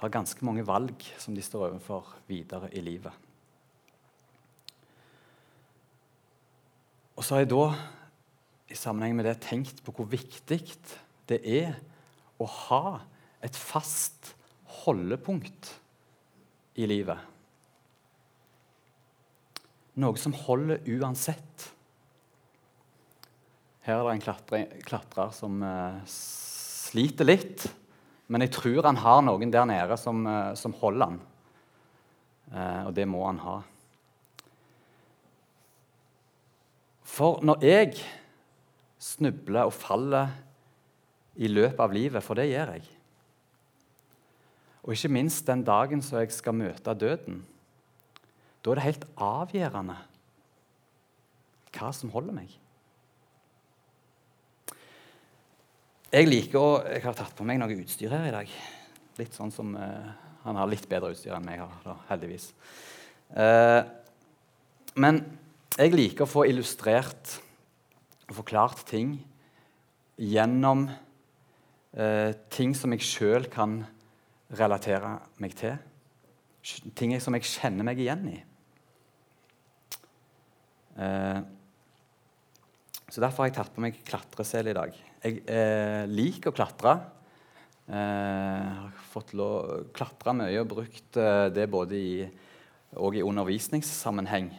har 0.00 0.12
ganske 0.12 0.44
mange 0.46 0.64
valg 0.66 1.04
som 1.20 1.36
de 1.36 1.42
står 1.44 1.68
overfor 1.68 2.14
videre 2.28 2.70
i 2.74 2.82
livet. 2.84 3.12
Og 7.14 7.22
så 7.22 7.36
har 7.36 7.44
jeg 7.44 7.52
da 7.52 7.66
i 8.70 8.78
sammenheng 8.78 9.14
med 9.16 9.28
det 9.28 9.38
tenkt 9.44 9.82
på 9.86 9.94
hvor 9.94 10.08
viktig 10.10 10.60
det 11.30 11.38
er 11.46 11.76
å 12.42 12.48
ha 12.48 12.86
et 13.44 13.54
fast 13.56 14.32
holdepunkt 14.82 15.70
i 16.80 16.88
livet. 16.90 17.20
Noe 20.02 20.18
som 20.18 20.34
holder 20.34 20.82
uansett. 20.90 21.68
Her 23.84 24.00
er 24.00 24.08
det 24.08 24.14
en 24.16 24.84
klatrer, 24.88 25.30
som 25.36 25.60
uh, 25.62 26.00
sliter 26.08 27.28
litt. 27.28 27.68
Men 28.28 28.44
jeg 28.44 28.54
tror 28.56 28.86
han 28.88 29.00
har 29.02 29.22
noen 29.26 29.52
der 29.52 29.66
nede 29.68 29.96
som, 30.00 30.24
uh, 30.26 30.54
som 30.56 30.74
holder 30.80 31.12
han. 31.12 31.20
Uh, 32.48 32.82
og 32.88 32.92
det 32.96 33.06
må 33.08 33.24
han 33.26 33.40
ha. 33.44 33.58
For 37.14 37.42
når 37.44 37.64
jeg 37.64 38.00
snubler 38.98 39.68
og 39.68 39.76
faller 39.76 40.32
i 41.36 41.50
løpet 41.50 41.82
av 41.82 41.92
livet, 41.94 42.24
for 42.24 42.38
det 42.38 42.48
gjør 42.48 42.76
jeg 42.76 42.84
Og 44.84 44.94
ikke 44.94 45.12
minst 45.12 45.46
den 45.46 45.64
dagen 45.64 46.02
som 46.04 46.20
jeg 46.20 46.32
skal 46.32 46.56
møte 46.56 46.94
døden, 46.94 47.42
da 48.64 48.70
er 48.70 48.78
det 48.78 48.84
helt 48.88 49.06
avgjørende 49.20 49.96
hva 51.74 51.88
som 51.92 52.12
holder 52.14 52.36
meg. 52.36 52.52
Jeg 56.14 56.28
liker 56.28 56.60
å 56.62 56.66
Jeg 56.86 57.02
har 57.02 57.16
tatt 57.18 57.34
på 57.34 57.42
meg 57.46 57.58
noe 57.58 57.74
utstyr 57.74 58.12
her 58.14 58.28
i 58.28 58.34
dag. 58.34 58.50
Litt 59.18 59.34
sånn 59.34 59.50
som 59.50 59.72
uh, 59.74 60.12
Han 60.44 60.58
har 60.60 60.68
litt 60.70 60.86
bedre 60.86 61.10
utstyr 61.10 61.34
enn 61.34 61.46
meg 61.46 61.58
har, 61.58 61.72
da, 61.82 61.96
heldigvis. 62.06 62.52
Uh, 63.34 63.82
men 64.94 65.18
jeg 65.74 65.90
liker 65.90 66.22
å 66.22 66.30
få 66.30 66.44
illustrert 66.46 67.32
og 68.28 68.36
forklart 68.36 68.84
ting 68.86 69.16
gjennom 70.14 70.84
uh, 70.86 72.30
ting 72.54 72.76
som 72.78 72.94
jeg 72.94 73.02
sjøl 73.08 73.48
kan 73.50 73.80
relatere 74.54 75.16
meg 75.42 75.56
til. 75.58 75.74
Ting 76.94 77.16
som 77.18 77.34
jeg 77.34 77.48
kjenner 77.56 77.84
meg 77.90 77.98
igjen 77.98 78.22
i. 78.30 78.36
så 83.10 83.18
Derfor 83.18 83.42
har 83.42 83.50
jeg 83.50 83.56
tatt 83.58 83.74
på 83.74 83.82
meg 83.82 83.98
klatresel 84.06 84.70
i 84.70 84.76
dag. 84.78 84.94
Jeg 85.24 85.40
eh, 85.48 86.02
liker 86.04 86.52
å 86.52 86.56
klatre. 86.56 86.98
Eh, 87.88 88.72
har 88.76 89.04
fått 89.08 89.32
lov 89.32 89.86
klatre 89.96 90.34
mye 90.36 90.60
og 90.60 90.68
brukt 90.68 91.16
eh, 91.16 91.46
det 91.48 91.64
både 91.72 91.96
i, 91.96 92.26
i 92.28 93.22
undervisningssammenheng. 93.24 94.50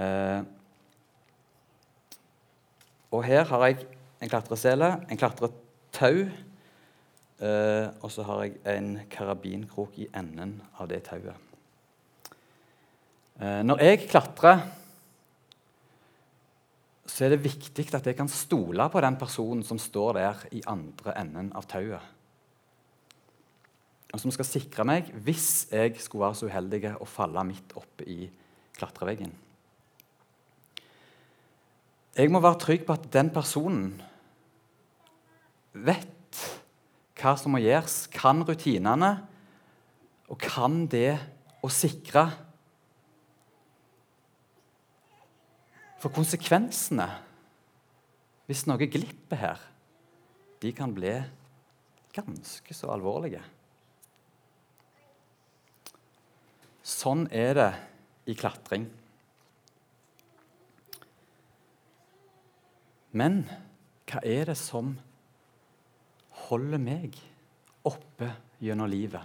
Eh, 0.00 0.40
og 3.12 3.26
her 3.26 3.44
har 3.52 3.66
jeg 3.66 3.84
en 4.22 4.32
klatresele, 4.32 4.90
en 5.12 5.20
klatretau, 5.20 6.24
eh, 7.44 7.86
og 8.00 8.08
så 8.16 8.24
har 8.30 8.44
jeg 8.46 8.58
en 8.72 8.92
karabinkrok 9.12 10.00
i 10.00 10.08
enden 10.16 10.56
av 10.80 10.88
det 10.88 11.02
tauet. 11.12 11.36
Eh, 13.40 13.60
når 13.68 13.84
jeg 13.90 14.06
klatrer 14.08 14.64
så 17.20 17.26
er 17.26 17.34
det 17.34 17.44
viktig 17.44 17.84
at 17.92 18.06
jeg 18.08 18.16
kan 18.16 18.30
stole 18.32 18.86
på 18.88 19.00
den 19.04 19.18
personen 19.20 19.60
som 19.60 19.76
står 19.76 20.14
der 20.16 20.38
i 20.56 20.62
andre 20.64 21.12
enden 21.20 21.50
av 21.52 21.66
tauet. 21.68 22.00
Og 24.08 24.22
som 24.22 24.32
skal 24.32 24.48
sikre 24.48 24.86
meg 24.88 25.10
hvis 25.26 25.66
jeg 25.68 25.98
skulle 26.00 26.30
være 26.30 26.38
så 26.38 26.48
uheldig 26.48 26.94
å 26.96 27.04
falle 27.04 27.44
midt 27.44 27.74
oppe 27.76 28.06
i 28.08 28.24
klatreveggen. 28.72 29.34
Jeg 32.16 32.32
må 32.32 32.40
være 32.40 32.62
trygg 32.64 32.88
på 32.88 32.96
at 32.96 33.04
den 33.12 33.28
personen 33.36 33.92
vet 35.76 36.40
hva 37.20 37.36
som 37.36 37.52
må 37.52 37.60
gjøres, 37.60 38.06
kan 38.16 38.40
rutinene 38.48 39.12
og 40.32 40.40
kan 40.40 40.86
det 40.88 41.18
å 41.60 41.68
sikre 41.68 42.30
For 46.00 46.12
konsekvensene 46.14 47.06
hvis 48.48 48.64
noe 48.66 48.88
glipper 48.90 49.38
her, 49.38 49.60
de 50.58 50.72
kan 50.74 50.90
bli 50.96 51.12
ganske 52.16 52.74
så 52.74 52.88
alvorlige. 52.90 53.42
Sånn 56.82 57.28
er 57.30 57.52
det 57.54 57.68
i 58.32 58.34
klatring. 58.34 58.88
Men 63.14 63.44
hva 64.10 64.22
er 64.26 64.50
det 64.50 64.58
som 64.58 64.96
holder 66.48 66.82
meg 66.82 67.18
oppe 67.86 68.32
gjennom 68.62 68.90
livet? 68.90 69.22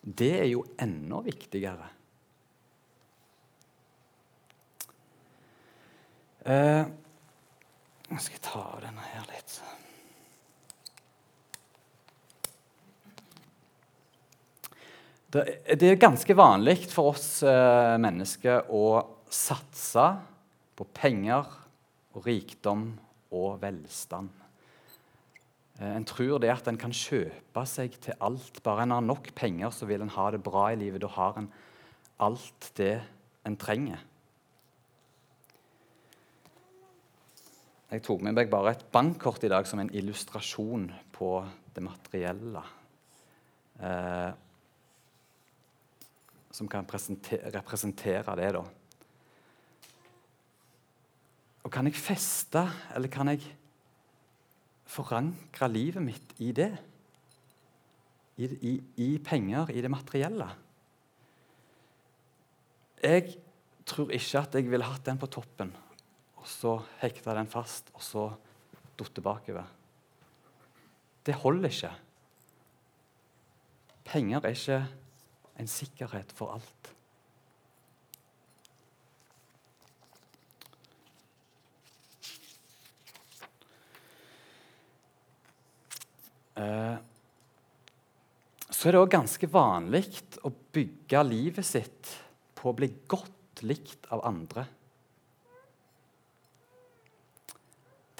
Det 0.00 0.32
er 0.38 0.48
jo 0.52 0.62
enda 0.80 1.20
viktigere. 1.26 1.90
Eh, 6.50 6.86
jeg 8.10 8.22
skal 8.24 8.42
ta 8.42 8.60
av 8.72 8.80
denne 8.82 9.04
her 9.12 9.26
litt. 9.30 9.58
Det, 15.30 15.44
det 15.78 15.92
er 15.92 16.00
ganske 16.00 16.34
vanlig 16.34 16.88
for 16.90 17.12
oss 17.12 17.44
eh, 17.46 17.94
mennesker 18.02 18.72
å 18.74 18.84
satse 19.30 20.08
på 20.74 20.88
penger 20.96 21.46
og 22.16 22.26
rikdom 22.26 22.88
og 23.36 23.60
velstand. 23.62 24.32
Eh, 25.78 25.92
en 25.92 26.08
tror 26.08 26.42
det 26.42 26.50
at 26.56 26.66
en 26.72 26.80
kan 26.80 26.90
kjøpe 26.90 27.66
seg 27.68 27.94
til 28.02 28.18
alt. 28.18 28.58
Bare 28.66 28.88
en 28.88 28.96
har 28.96 29.06
nok 29.06 29.30
penger, 29.38 29.70
så 29.70 29.86
vil 29.86 30.02
en 30.02 30.14
ha 30.16 30.30
det 30.34 30.42
bra 30.42 30.72
i 30.72 30.80
livet. 30.82 31.04
Da 31.04 31.14
har 31.14 31.38
en 31.38 31.52
alt 32.18 32.72
det 32.80 32.96
en 33.46 33.60
trenger. 33.60 34.02
Jeg 37.90 38.04
tok 38.06 38.20
med 38.22 38.36
meg 38.38 38.46
bare 38.46 38.70
et 38.76 38.84
bankkort 38.94 39.42
i 39.42 39.48
dag 39.50 39.66
som 39.66 39.80
en 39.82 39.88
illustrasjon 39.90 40.84
på 41.10 41.30
det 41.74 41.82
materielle. 41.82 42.62
Eh, 43.82 44.30
som 46.54 46.68
kan 46.70 46.86
representere 46.86 48.36
det, 48.38 48.52
da. 48.54 48.62
Og 51.66 51.74
kan 51.74 51.90
jeg 51.90 51.98
feste, 51.98 52.62
eller 52.94 53.10
kan 53.10 53.32
jeg 53.34 53.42
forankre 54.86 55.72
livet 55.74 56.06
mitt 56.06 56.38
i 56.38 56.54
det? 56.54 56.70
I, 58.38 58.46
i, 58.70 58.72
i 59.02 59.10
penger, 59.18 59.74
i 59.74 59.82
det 59.82 59.90
materielle? 59.90 60.46
Jeg 63.02 63.34
tror 63.82 64.14
ikke 64.14 64.46
at 64.46 64.54
jeg 64.54 64.70
ville 64.70 64.86
hatt 64.86 65.08
den 65.10 65.18
på 65.18 65.26
toppen 65.26 65.74
og 66.40 66.48
så 66.48 66.78
hekta 67.02 67.34
den 67.36 67.50
fast, 67.50 67.92
og 67.94 68.04
så 68.04 68.28
datt 69.00 69.20
bakover. 69.24 69.68
Det 71.24 71.36
holder 71.42 71.68
ikke. 71.68 71.92
Penger 74.08 74.40
er 74.40 74.56
ikke 74.56 74.80
en 75.60 75.68
sikkerhet 75.68 76.32
for 76.34 76.56
alt. 76.56 76.90
Eh, 86.60 86.96
så 88.68 88.88
er 88.88 88.96
det 88.96 89.00
òg 89.04 89.12
ganske 89.12 89.48
vanlig 89.52 90.06
å 90.44 90.50
bygge 90.50 91.24
livet 91.28 91.68
sitt 91.68 92.14
på 92.56 92.72
å 92.72 92.76
bli 92.76 92.88
godt 93.08 93.62
likt 93.68 94.08
av 94.12 94.24
andre. 94.28 94.64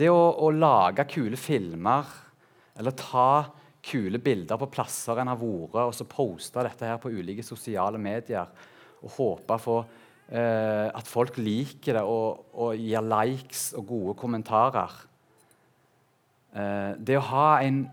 Det 0.00 0.08
å, 0.08 0.20
å, 0.40 0.48
lage 0.54 1.04
kule 1.12 1.36
filmer 1.36 2.08
eller 2.80 2.96
ta 2.96 3.44
kule 3.84 4.20
bilder 4.22 4.56
på 4.60 4.68
plasser 4.72 5.20
en 5.20 5.28
har 5.28 5.40
vært, 5.40 5.76
og 5.90 5.96
så 5.96 6.06
poste 6.08 6.64
dette 6.64 6.88
her 6.88 7.00
på 7.00 7.12
ulike 7.12 7.44
sosiale 7.44 8.00
medier 8.00 8.48
og 9.00 9.12
håpe 9.16 9.58
på 9.60 9.76
eh, 10.32 10.88
at 10.88 11.08
folk 11.08 11.36
liker 11.40 11.98
det 11.98 12.04
og, 12.08 12.46
og, 12.52 12.74
gir 12.80 13.04
likes 13.04 13.70
og 13.76 13.88
gode 13.92 14.16
kommentarer 14.20 14.98
eh, 16.56 16.92
Det 16.96 17.16
å 17.20 17.26
ha 17.32 17.48
en 17.64 17.84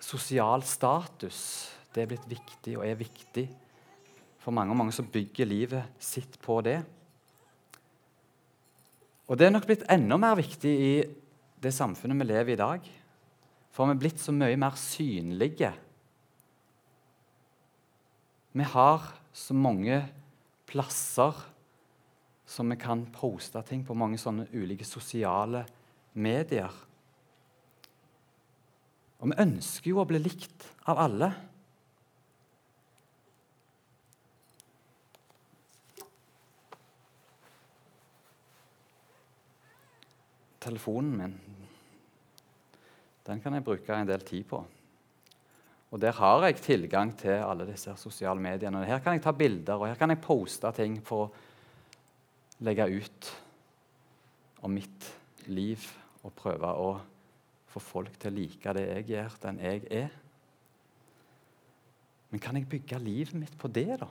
sosial 0.00 0.64
status 0.64 1.40
det 1.92 2.04
er 2.04 2.12
blitt 2.12 2.28
viktig 2.30 2.76
og 2.78 2.84
er 2.86 3.00
viktig 3.00 3.48
for 4.38 4.54
mange 4.54 4.72
og 4.72 4.80
mange 4.80 4.94
som 4.96 5.08
bygger 5.12 5.48
livet 5.48 6.00
sitt 6.00 6.36
på 6.40 6.60
det. 6.64 6.78
Og 9.28 9.36
det 9.36 9.48
er 9.48 9.52
nok 9.52 9.66
blitt 9.68 9.84
enda 9.92 10.16
mer 10.20 10.38
viktig 10.38 10.70
i 10.72 10.92
det 11.60 11.72
samfunnet 11.74 12.16
vi 12.22 12.28
lever 12.30 12.54
i 12.54 12.56
i 12.56 12.60
dag. 12.60 12.88
For 13.74 13.84
vi 13.84 13.94
er 13.94 14.00
blitt 14.00 14.22
så 14.22 14.32
mye 14.34 14.56
mer 14.58 14.78
synlige 14.80 15.74
Vi 18.58 18.64
har 18.64 19.04
så 19.36 19.54
mange 19.54 20.00
plasser 20.66 21.36
som 22.48 22.72
vi 22.72 22.78
kan 22.80 23.04
poste 23.12 23.60
ting 23.68 23.84
på, 23.86 23.94
mange 23.94 24.18
sånne 24.18 24.48
ulike 24.56 24.86
sosiale 24.88 25.62
medier. 26.16 26.72
Og 29.20 29.30
vi 29.30 29.38
ønsker 29.44 29.92
jo 29.92 30.00
å 30.02 30.08
bli 30.08 30.18
likt 30.24 30.64
av 30.88 31.04
alle. 31.04 31.28
Telefonen 40.60 41.16
min 41.16 41.38
den 43.28 43.42
kan 43.44 43.52
jeg 43.52 43.64
bruke 43.64 43.92
en 43.92 44.08
del 44.08 44.22
tid 44.24 44.46
på. 44.48 44.62
Og 45.90 46.00
Der 46.00 46.12
har 46.12 46.46
jeg 46.46 46.56
tilgang 46.56 47.12
til 47.16 47.42
alle 47.44 47.66
disse 47.68 47.92
sosiale 47.96 48.40
mediene. 48.40 48.84
Her 48.84 48.98
kan 49.04 49.12
jeg 49.12 49.22
ta 49.22 49.32
bilder 49.32 49.74
og 49.76 49.88
her 49.88 49.94
kan 50.00 50.10
jeg 50.10 50.20
poste 50.24 50.72
ting 50.76 50.98
for 51.04 51.26
å 51.26 51.32
legge 52.64 52.88
ut 52.88 53.28
om 54.64 54.72
mitt 54.72 55.12
liv 55.46 55.84
og 56.24 56.32
prøve 56.36 56.72
å 56.72 57.00
få 57.68 57.80
folk 57.80 58.16
til 58.18 58.32
å 58.32 58.36
like 58.36 58.74
det 58.74 58.86
jeg 58.88 59.08
gjør, 59.12 59.36
den 59.44 59.60
jeg 59.60 59.84
er. 59.92 60.08
Men 62.30 62.40
kan 62.40 62.56
jeg 62.56 62.68
bygge 62.68 62.98
livet 63.00 63.36
mitt 63.36 63.56
på 63.58 63.68
det, 63.68 64.00
da? 64.00 64.08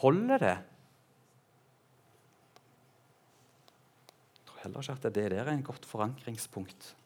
Holder 0.00 0.38
det? 0.38 0.56
Jeg 4.34 4.44
tror 4.44 4.52
heller 4.64 4.82
ikke 4.82 4.96
at 4.96 5.14
det 5.14 5.30
der 5.32 5.44
er 5.44 5.52
en 5.52 5.62
godt 5.62 5.86
forankringspunkt. 5.86 6.96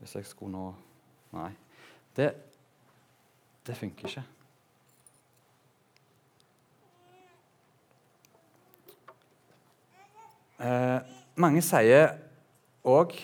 Hvis 0.00 0.14
jeg 0.16 0.26
skulle 0.26 0.52
nå 0.52 0.68
Nei. 1.30 1.52
Det, 2.16 2.32
det 3.62 3.76
funker 3.78 4.08
ikke. 4.08 4.22
Eh, 10.60 11.12
mange 11.40 11.62
sier 11.64 12.16
òg, 12.82 13.14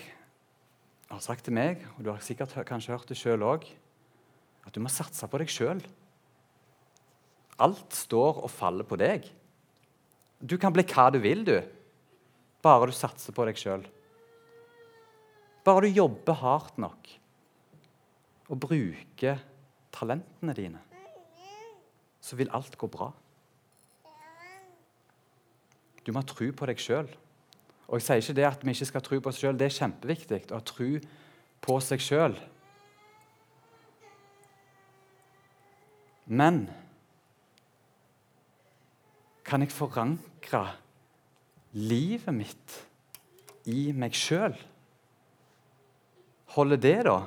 har 1.10 1.22
sagt 1.22 1.44
til 1.46 1.56
meg, 1.56 1.82
og 1.96 2.04
du 2.04 2.12
har 2.12 2.22
sikkert 2.24 2.54
kanskje 2.68 2.94
hørt 2.94 3.10
det 3.10 3.18
sjøl 3.18 3.44
òg, 3.46 3.66
at 4.66 4.74
du 4.74 4.80
må 4.82 4.90
satse 4.92 5.26
på 5.30 5.42
deg 5.42 5.50
sjøl. 5.50 5.82
Alt 7.62 7.94
står 7.96 8.40
og 8.44 8.50
faller 8.52 8.86
på 8.88 8.98
deg. 9.00 9.28
Du 10.46 10.54
kan 10.62 10.75
bli 10.75 10.84
hva 10.87 11.08
du 11.10 11.19
vil, 11.22 11.43
du, 11.46 11.56
bare 12.62 12.87
du 12.87 12.94
satser 12.94 13.34
på 13.34 13.46
deg 13.48 13.58
sjøl. 13.58 13.82
Bare 15.66 15.82
du 15.82 15.90
jobber 15.90 16.38
hardt 16.38 16.76
nok 16.78 17.10
og 18.46 18.60
bruker 18.62 19.40
talentene 19.90 20.54
dine, 20.54 20.82
så 22.22 22.38
vil 22.38 22.52
alt 22.54 22.76
gå 22.78 22.87
bra. 22.90 23.10
Du 26.06 26.12
må 26.12 26.22
ha 26.22 26.28
tro 26.28 26.46
på 26.54 26.69
deg 26.70 26.78
sjøl. 26.78 27.08
Og 27.87 27.99
jeg 27.99 28.06
sier 28.06 28.22
ikke 28.22 28.38
det 28.38 28.46
at 28.46 28.62
vi 28.62 28.75
ikke 28.75 28.90
skal 28.92 29.02
tro 29.02 29.19
på 29.19 29.31
oss 29.32 29.40
sjøl. 29.42 29.58
Det 29.58 29.66
er 29.66 29.78
kjempeviktig 29.81 30.44
å 30.52 30.60
ha 30.60 30.66
tro 30.66 30.90
på 31.66 31.78
seg 31.82 32.02
sjøl. 32.02 32.37
Men 36.26 36.66
kan 39.46 39.62
jeg 39.62 39.70
forankre 39.70 40.62
livet 41.78 42.34
mitt 42.34 42.76
i 43.70 43.93
meg 43.94 44.16
sjøl? 44.16 44.56
Holder 46.56 46.81
det, 46.81 46.96
da, 47.06 47.19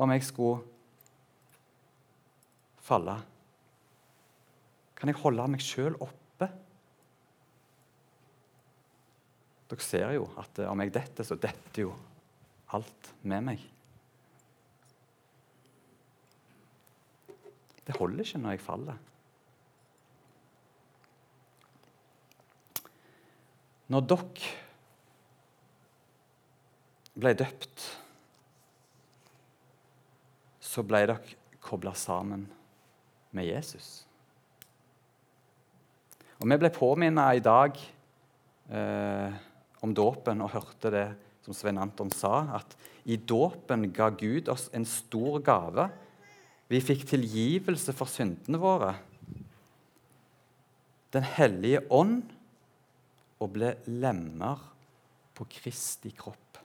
om 0.00 0.12
jeg 0.14 0.24
skulle 0.24 0.62
falle? 2.86 3.18
Kan 4.96 5.12
jeg 5.12 5.20
holde 5.20 5.48
meg 5.52 5.64
sjøl 5.64 5.98
oppe? 6.00 6.48
Dere 9.66 9.82
ser 9.82 10.12
jo 10.14 10.28
at 10.40 10.62
eh, 10.62 10.70
om 10.70 10.80
jeg 10.80 10.94
detter, 10.94 11.26
så 11.26 11.36
detter 11.42 11.82
jo 11.82 11.90
alt 12.76 13.10
med 13.26 13.48
meg. 13.48 13.64
Det 17.86 17.98
holder 17.98 18.24
ikke 18.24 18.40
når 18.42 18.56
jeg 18.56 18.62
faller. 18.62 19.02
Når 23.92 24.06
dere 24.10 24.54
ble 27.16 27.32
døpt, 27.38 27.84
så 30.60 30.82
ble 30.84 31.04
dere 31.06 31.36
kobla 31.62 31.94
sammen 31.96 32.44
med 33.36 33.46
Jesus. 33.48 34.04
Og 36.36 36.50
Vi 36.50 36.58
ble 36.60 36.70
påminnet 36.74 37.38
i 37.38 37.44
dag 37.44 37.78
eh, 38.68 39.38
om 39.80 39.94
dåpen 39.96 40.42
og 40.44 40.52
hørte 40.52 40.92
det 40.92 41.06
som 41.46 41.54
Svein 41.56 41.78
Anton 41.80 42.10
sa, 42.12 42.58
at 42.58 42.74
i 43.06 43.16
dåpen 43.16 43.86
ga 43.94 44.10
Gud 44.10 44.50
oss 44.50 44.66
en 44.74 44.84
stor 44.84 45.38
gave. 45.46 45.86
Vi 46.66 46.82
fikk 46.82 47.06
tilgivelse 47.06 47.94
for 47.96 48.10
syndene 48.10 48.58
våre. 48.60 48.96
Den 51.14 51.24
hellige 51.36 51.84
ånd 51.94 52.35
og 53.42 53.52
ble 53.52 53.74
lemmer 53.92 54.62
på 55.36 55.46
Kristi 55.58 56.12
kropp. 56.16 56.60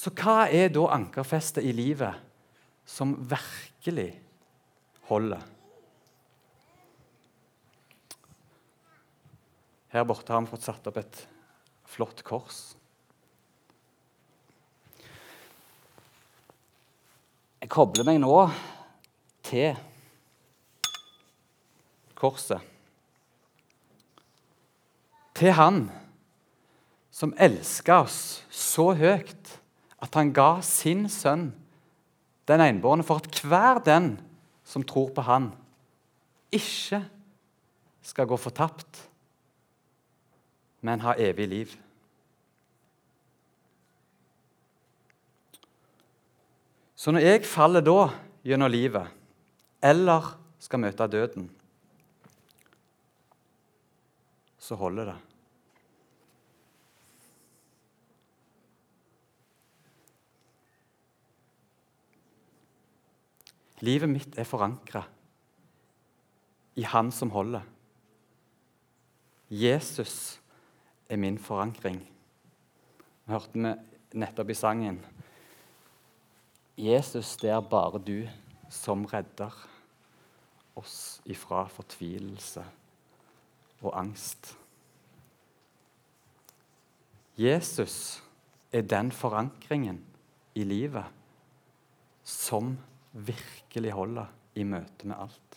Så 0.00 0.12
hva 0.16 0.46
er 0.48 0.70
da 0.72 0.86
ankerfestet 0.94 1.66
i 1.66 1.72
livet 1.76 2.20
som 2.88 3.12
virkelig 3.28 4.10
holder? 5.10 5.42
Her 9.90 10.06
borte 10.06 10.32
har 10.32 10.44
vi 10.44 10.52
fått 10.52 10.68
satt 10.68 10.86
opp 10.86 11.00
et 11.02 11.24
flott 11.90 12.22
kors. 12.24 12.60
Jeg 17.60 17.68
kobler 17.74 18.06
meg 18.06 18.20
nå 18.22 18.36
til 19.44 19.74
korset. 22.20 22.60
Til 25.34 25.56
Han 25.56 25.86
som 27.10 27.32
elska 27.40 28.02
oss 28.04 28.20
så 28.52 28.90
høyt 28.96 29.56
at 30.00 30.16
han 30.16 30.32
ga 30.36 30.60
sin 30.64 31.06
sønn, 31.12 31.50
den 32.48 32.62
enbårne, 32.64 33.04
for 33.04 33.20
at 33.20 33.40
hver 33.44 33.80
den 33.84 34.14
som 34.64 34.84
tror 34.84 35.10
på 35.16 35.24
Han, 35.24 35.50
ikke 36.52 37.02
skal 38.02 38.28
gå 38.28 38.36
fortapt 38.40 39.10
men 40.80 41.02
ha 41.04 41.14
evig 41.18 41.48
liv. 41.48 41.76
Så 46.96 47.12
når 47.12 47.24
jeg 47.24 47.48
faller 47.48 47.84
da 47.84 48.10
gjennom 48.44 48.72
livet, 48.72 49.08
eller 49.80 50.34
skal 50.60 50.82
møte 50.82 51.08
døden, 51.08 51.48
så 54.70 54.78
holder 54.78 55.10
det. 55.10 55.18
Livet 63.82 64.12
mitt 64.12 64.36
er 64.38 64.46
forankra 64.46 65.02
i 66.78 66.84
Han 66.86 67.10
som 67.10 67.32
holder. 67.34 67.64
Jesus 69.50 70.38
er 71.10 71.18
min 71.18 71.40
forankring. 71.42 71.98
Vi 73.24 73.32
hørte 73.32 73.58
vi 73.58 73.72
nettopp 74.20 74.52
i 74.52 74.58
sangen 74.58 75.00
Jesus, 76.80 77.34
det 77.36 77.50
er 77.50 77.60
bare 77.60 77.98
du 78.00 78.28
som 78.72 79.02
redder 79.10 79.52
oss 80.78 81.20
ifra 81.28 81.66
fortvilelse 81.68 82.62
og 83.82 83.92
angst. 83.98 84.54
Jesus 87.38 88.22
er 88.72 88.82
den 88.82 89.12
forankringen 89.12 90.00
i 90.54 90.64
livet 90.64 91.06
som 92.24 92.76
virkelig 93.12 93.92
holder 93.94 94.30
i 94.54 94.64
møte 94.66 95.08
med 95.08 95.16
alt. 95.18 95.50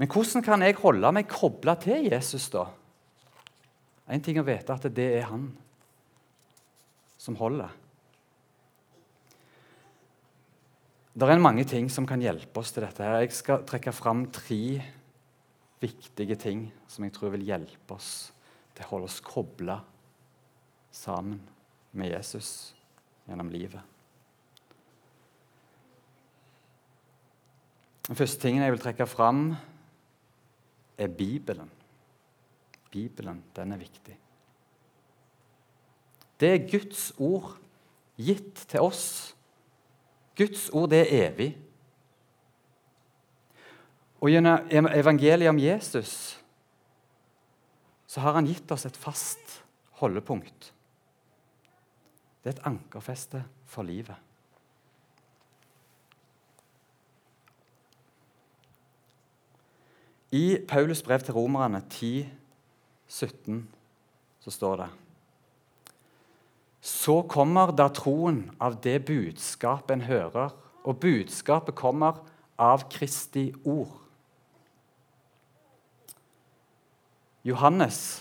Men 0.00 0.08
hvordan 0.08 0.42
kan 0.42 0.62
jeg 0.64 0.78
holde 0.80 1.10
meg 1.12 1.26
kobla 1.28 1.74
til 1.76 2.06
Jesus, 2.08 2.46
da? 2.48 2.64
Én 4.08 4.22
ting 4.24 4.38
å 4.40 4.46
vite 4.46 4.72
at 4.72 4.86
det 4.96 5.08
er 5.18 5.26
han 5.28 5.50
som 7.20 7.36
holder. 7.36 7.74
Det 11.20 11.28
er 11.28 11.36
mange 11.36 11.66
ting 11.68 11.90
som 11.92 12.06
kan 12.08 12.22
hjelpe 12.24 12.62
oss 12.62 12.70
til 12.72 12.80
dette. 12.80 13.04
her. 13.04 13.18
Jeg 13.20 13.32
skal 13.36 13.64
trekke 13.68 13.92
fram 13.92 14.22
tre 14.32 14.80
viktige 15.82 16.36
ting 16.40 16.62
som 16.88 17.04
jeg 17.04 17.12
tror 17.12 17.34
vil 17.34 17.44
hjelpe 17.44 17.92
oss 17.92 18.30
til 18.72 18.86
å 18.86 18.88
holde 18.88 19.08
oss 19.10 19.20
kobla 19.20 19.82
sammen 20.90 21.42
med 21.92 22.14
Jesus 22.14 22.72
gjennom 23.28 23.50
livet. 23.52 23.82
Den 28.08 28.16
første 28.16 28.40
tingen 28.40 28.64
jeg 28.64 28.72
vil 28.72 28.80
trekke 28.80 29.06
fram, 29.06 29.42
er 30.96 31.08
Bibelen. 31.08 31.68
Bibelen, 32.90 33.42
den 33.56 33.72
er 33.76 33.82
viktig. 33.82 34.16
Det 36.40 36.48
er 36.48 36.64
Guds 36.64 37.12
ord 37.18 37.58
gitt 38.16 38.64
til 38.72 38.88
oss. 38.88 39.34
Guds 40.40 40.70
ord, 40.72 40.88
det 40.92 41.02
er 41.04 41.28
evig. 41.28 41.50
Og 44.20 44.32
gjennom 44.32 44.88
evangeliet 44.92 45.52
om 45.52 45.60
Jesus 45.60 46.14
så 48.10 48.24
har 48.24 48.34
han 48.34 48.48
gitt 48.48 48.72
oss 48.74 48.88
et 48.88 48.96
fast 48.98 49.60
holdepunkt. 50.00 50.72
Det 52.40 52.50
er 52.50 52.56
et 52.56 52.66
ankerfeste 52.66 53.44
for 53.70 53.86
livet. 53.86 54.16
I 60.34 60.58
Paulus 60.68 61.02
brev 61.02 61.22
til 61.26 61.34
romerne 61.34 61.82
10, 61.90 62.28
17, 63.06 63.62
så 64.40 64.50
står 64.54 64.76
det 64.82 64.90
Så 66.80 67.20
kommer 67.28 67.72
da 67.76 67.90
troen 67.92 68.46
av 68.60 68.78
det 68.84 69.02
budskapet 69.08 69.98
en 69.98 70.06
hører, 70.08 70.54
og 70.84 71.00
budskapet 71.00 71.76
kommer 71.76 72.22
av 72.60 72.86
Kristi 72.92 73.50
ord. 73.64 73.96
Johannes 77.44 78.20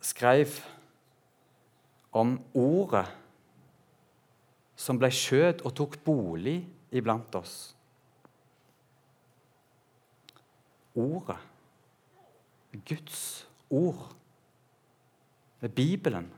skrev 0.00 0.58
om 2.12 2.34
ordet 2.56 3.06
som 4.80 4.98
ble 5.00 5.10
skjøt 5.12 5.62
og 5.64 5.74
tok 5.76 5.98
bolig 6.04 6.58
iblant 6.92 7.34
oss. 7.36 7.74
Ordet, 10.96 11.38
Guds 12.88 13.46
ord, 13.70 14.08
det 15.60 15.68
er 15.68 15.74
Bibelen. 15.76 16.28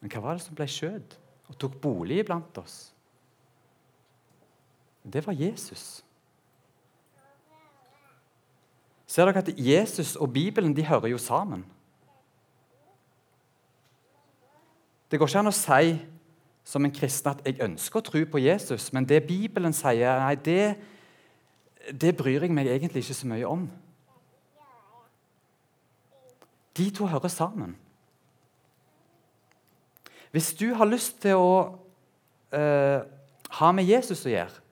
Men 0.00 0.10
hva 0.10 0.20
var 0.20 0.36
det 0.36 0.44
som 0.44 0.56
ble 0.58 0.66
skjøt 0.68 1.18
og 1.48 1.58
tok 1.60 1.76
bolig 1.80 2.20
iblant 2.22 2.58
oss? 2.60 2.92
Det 5.02 5.22
var 5.26 5.34
Jesus. 5.34 6.02
Ser 9.06 9.28
dere 9.28 9.42
at 9.42 9.52
Jesus 9.58 10.14
og 10.16 10.32
Bibelen 10.32 10.76
de 10.76 10.84
hører 10.86 11.12
jo 11.12 11.18
sammen? 11.18 11.64
Det 15.10 15.18
går 15.20 15.28
ikke 15.28 15.42
an 15.42 15.50
å 15.50 15.52
si 15.52 15.98
som 16.64 16.84
en 16.84 16.94
kristen 16.94 17.30
at 17.30 17.42
'jeg 17.44 17.60
ønsker 17.60 18.00
å 18.00 18.04
tro 18.04 18.24
på 18.24 18.38
Jesus', 18.38 18.92
men 18.92 19.04
det 19.04 19.26
Bibelen 19.26 19.72
sier, 19.72 20.18
nei, 20.18 20.34
det, 20.34 20.76
det 22.00 22.16
bryr 22.16 22.40
jeg 22.40 22.50
meg 22.50 22.66
egentlig 22.66 23.02
ikke 23.02 23.14
så 23.14 23.26
mye 23.26 23.46
om. 23.46 23.70
De 26.76 26.90
to 26.90 27.06
hører 27.06 27.28
sammen. 27.28 27.76
Hvis 30.32 30.54
du 30.56 30.72
har 30.74 30.88
lyst 30.88 31.20
til 31.20 31.36
å 31.36 31.56
uh, 32.56 33.00
ha 33.58 33.72
med 33.76 33.84
Jesus 33.84 34.24
å 34.24 34.32
gjøre, 34.32 34.62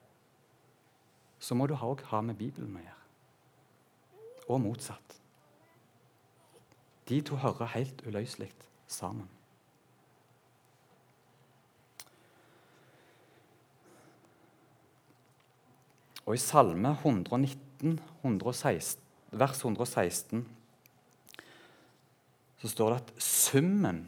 så 1.41 1.57
må 1.57 1.67
du 1.69 1.75
òg 1.77 2.01
ha 2.09 2.21
med 2.25 2.37
Bibelen 2.37 2.77
å 2.77 2.81
gjøre 2.81 2.97
og 4.51 4.61
motsatt. 4.61 5.17
De 7.07 7.21
to 7.21 7.37
hører 7.39 7.69
helt 7.75 8.01
uløselig 8.07 8.49
sammen. 8.87 9.29
Og 16.25 16.35
i 16.37 16.41
Salme 16.41 16.93
119, 17.01 17.99
116, 18.23 19.01
vers 19.31 19.63
116, 19.63 20.45
så 22.61 22.69
står 22.69 22.93
det 22.93 22.97
at 23.01 23.13
summen 23.25 24.03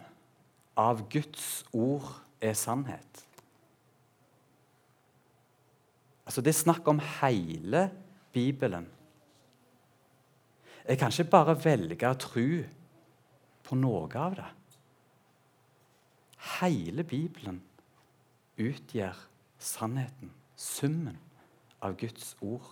av 0.78 1.08
Guds 1.10 1.64
ord 1.74 2.06
er 2.42 2.54
sannhet. 2.58 3.24
Altså 6.24 6.42
Det 6.42 6.54
er 6.54 6.60
snakk 6.62 6.88
om 6.88 7.02
hele 7.22 7.88
Bibelen. 8.34 8.86
Jeg 10.88 11.00
kan 11.00 11.12
ikke 11.12 11.32
bare 11.32 11.58
velge 11.64 12.10
å 12.10 12.20
tro 12.20 12.48
på 13.64 13.80
noe 13.80 14.06
av 14.20 14.38
det. 14.38 14.50
Hele 16.60 17.04
Bibelen 17.08 17.62
utgjør 18.60 19.18
sannheten. 19.58 20.30
Summen 20.56 21.18
av 21.82 21.98
Guds 21.98 22.36
ord 22.42 22.70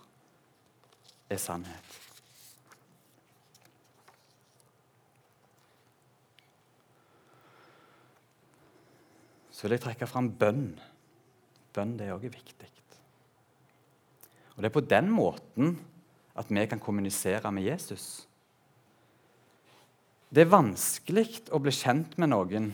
er 1.31 1.39
sannhet. 1.41 2.11
Så 9.62 9.68
vil 9.68 9.75
jeg 9.75 9.84
trekke 9.84 10.10
fram 10.10 10.32
bønn. 10.41 10.72
Bønn 11.70 11.91
det 12.00 12.08
er 12.08 12.15
også 12.15 12.32
viktig. 12.34 12.70
Og 14.56 14.58
Det 14.58 14.65
er 14.65 14.74
på 14.74 14.82
den 14.82 15.12
måten 15.13 15.75
at 16.34 16.50
vi 16.50 16.65
kan 16.65 16.80
kommunisere 16.82 17.51
med 17.51 17.63
Jesus. 17.70 18.27
Det 20.34 20.41
er 20.41 20.50
vanskelig 20.50 21.44
å 21.53 21.60
bli 21.62 21.72
kjent 21.75 22.18
med 22.18 22.32
noen 22.34 22.72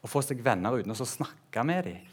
og 0.00 0.08
få 0.08 0.22
seg 0.24 0.40
venner 0.40 0.78
uten 0.80 0.96
å 0.96 0.96
snakke 0.96 1.64
med 1.68 1.84
dem. 1.84 2.10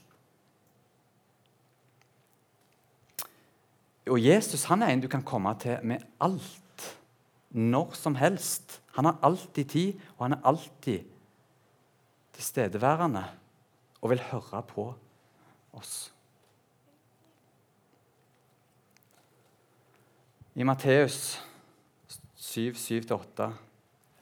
Og 4.12 4.20
Jesus 4.20 4.68
han 4.68 4.84
er 4.84 4.91
en 4.91 5.03
du 5.03 5.08
kan 5.08 5.24
komme 5.24 5.56
til 5.56 5.80
med 5.88 6.03
alt, 6.20 6.88
når 7.56 7.96
som 7.96 8.20
helst. 8.20 8.82
Han 8.98 9.08
har 9.08 9.24
alltid 9.24 9.70
tid, 9.72 10.01
og 10.18 10.25
han 10.27 10.36
er 10.36 10.50
alltid 10.51 11.08
tilstedeværende 12.36 13.24
og 14.01 14.10
vil 14.12 14.25
høre 14.31 14.63
på 14.67 14.89
oss. 15.77 16.12
i 20.55 20.65
Matteus 20.67 21.39
7, 22.36 22.74
7-8. 22.75 23.51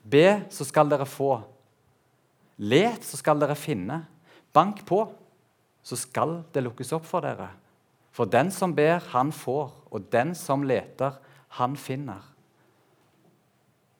Be, 0.04 0.26
så 0.54 0.66
skal 0.68 0.90
dere 0.92 1.08
få. 1.10 1.32
Let, 2.60 3.06
så 3.06 3.18
skal 3.18 3.40
dere 3.42 3.58
finne. 3.58 4.04
Bank 4.54 4.84
på, 4.88 5.02
så 5.82 5.98
skal 5.98 6.42
det 6.54 6.64
lukkes 6.66 6.94
opp 6.98 7.08
for 7.10 7.26
dere. 7.26 7.50
For 8.14 8.30
den 8.30 8.52
som 8.54 8.74
ber, 8.76 9.02
han 9.14 9.32
får, 9.34 9.72
og 9.90 10.10
den 10.14 10.36
som 10.38 10.66
leter, 10.68 11.18
han 11.58 11.78
finner. 11.80 12.26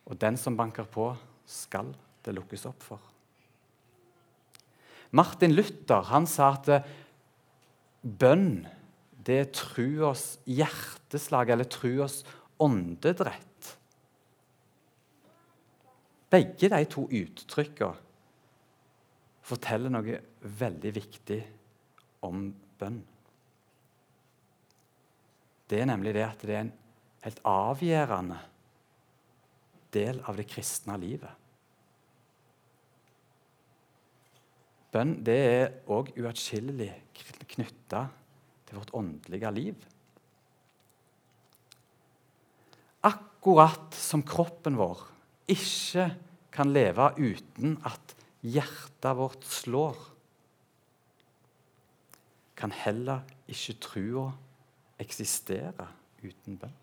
Og 0.10 0.18
den 0.22 0.38
som 0.38 0.58
banker 0.58 0.86
på, 0.90 1.12
skal 1.50 1.94
det 2.26 2.36
lukkes 2.36 2.68
opp 2.70 2.84
for. 2.86 3.09
Martin 5.12 5.56
Luther 5.56 6.06
han 6.12 6.28
sa 6.30 6.52
at 6.58 6.70
bønn 8.02 8.68
det 9.26 9.38
er 9.44 9.50
truas 9.54 10.40
hjerteslag 10.48 11.52
eller 11.54 11.68
truas 11.70 12.22
åndedrett. 12.62 13.74
Begge 16.30 16.70
de 16.70 16.80
to 16.90 17.08
uttrykkene 17.10 18.08
forteller 19.50 19.90
noe 19.90 20.20
veldig 20.60 20.92
viktig 20.94 21.40
om 22.26 22.52
bønn. 22.80 23.00
Det 25.70 25.82
er 25.82 25.90
nemlig 25.90 26.14
det 26.18 26.26
at 26.26 26.46
det 26.46 26.56
er 26.56 26.64
en 26.68 26.76
helt 27.26 27.42
avgjørende 27.50 28.38
del 29.94 30.22
av 30.30 30.38
det 30.38 30.46
kristne 30.50 30.98
livet. 31.02 31.39
Bønn 34.90 35.20
det 35.26 35.38
er 35.38 35.68
òg 35.92 36.10
uatskillelig 36.18 36.90
knytta 37.54 38.08
til 38.66 38.80
vårt 38.80 38.94
åndelige 38.98 39.52
liv. 39.54 39.86
Akkurat 43.06 43.94
som 43.96 44.24
kroppen 44.26 44.80
vår 44.80 45.06
ikke 45.50 46.10
kan 46.54 46.74
leve 46.74 47.12
uten 47.22 47.78
at 47.88 48.16
hjertet 48.42 49.18
vårt 49.18 49.46
slår, 49.46 49.98
kan 52.60 52.74
heller 52.76 53.24
ikke 53.48 53.78
trua 53.80 54.26
eksistere 55.00 55.88
uten 56.26 56.58
bønn. 56.60 56.76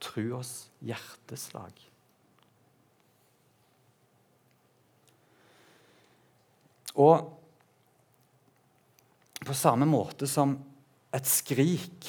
Truas 0.00 0.70
hjerteslag. 0.80 1.74
Og 6.98 7.34
På 9.46 9.54
samme 9.54 9.86
måte 9.86 10.26
som 10.26 10.56
et 11.14 11.26
skrik 11.30 12.08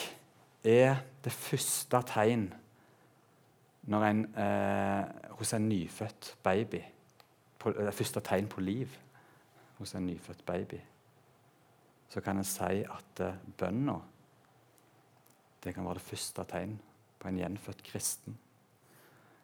er 0.65 0.98
det 1.24 1.31
første 1.31 2.01
tegn 2.10 2.48
en, 3.88 4.25
eh, 4.36 5.29
hos 5.38 5.53
en 5.53 5.69
nyfødt 5.69 6.36
baby. 6.43 6.81
På, 7.60 7.72
det 7.72 7.93
første 7.93 8.19
tegn 8.19 8.48
på 8.48 8.62
liv 8.62 8.88
hos 9.77 9.96
en 9.96 10.05
nyfødt 10.05 10.46
baby. 10.46 10.81
Så 12.10 12.22
kan 12.22 12.38
en 12.38 12.43
si 12.43 12.84
at 12.84 13.19
eh, 13.19 13.38
bønna 13.58 14.00
det 15.63 15.74
kan 15.75 15.86
være 15.86 15.93
det 15.93 16.01
første 16.08 16.43
tegn 16.43 16.79
på 17.19 17.27
en 17.27 17.38
gjenfødt 17.38 17.84
kristen. 17.84 18.38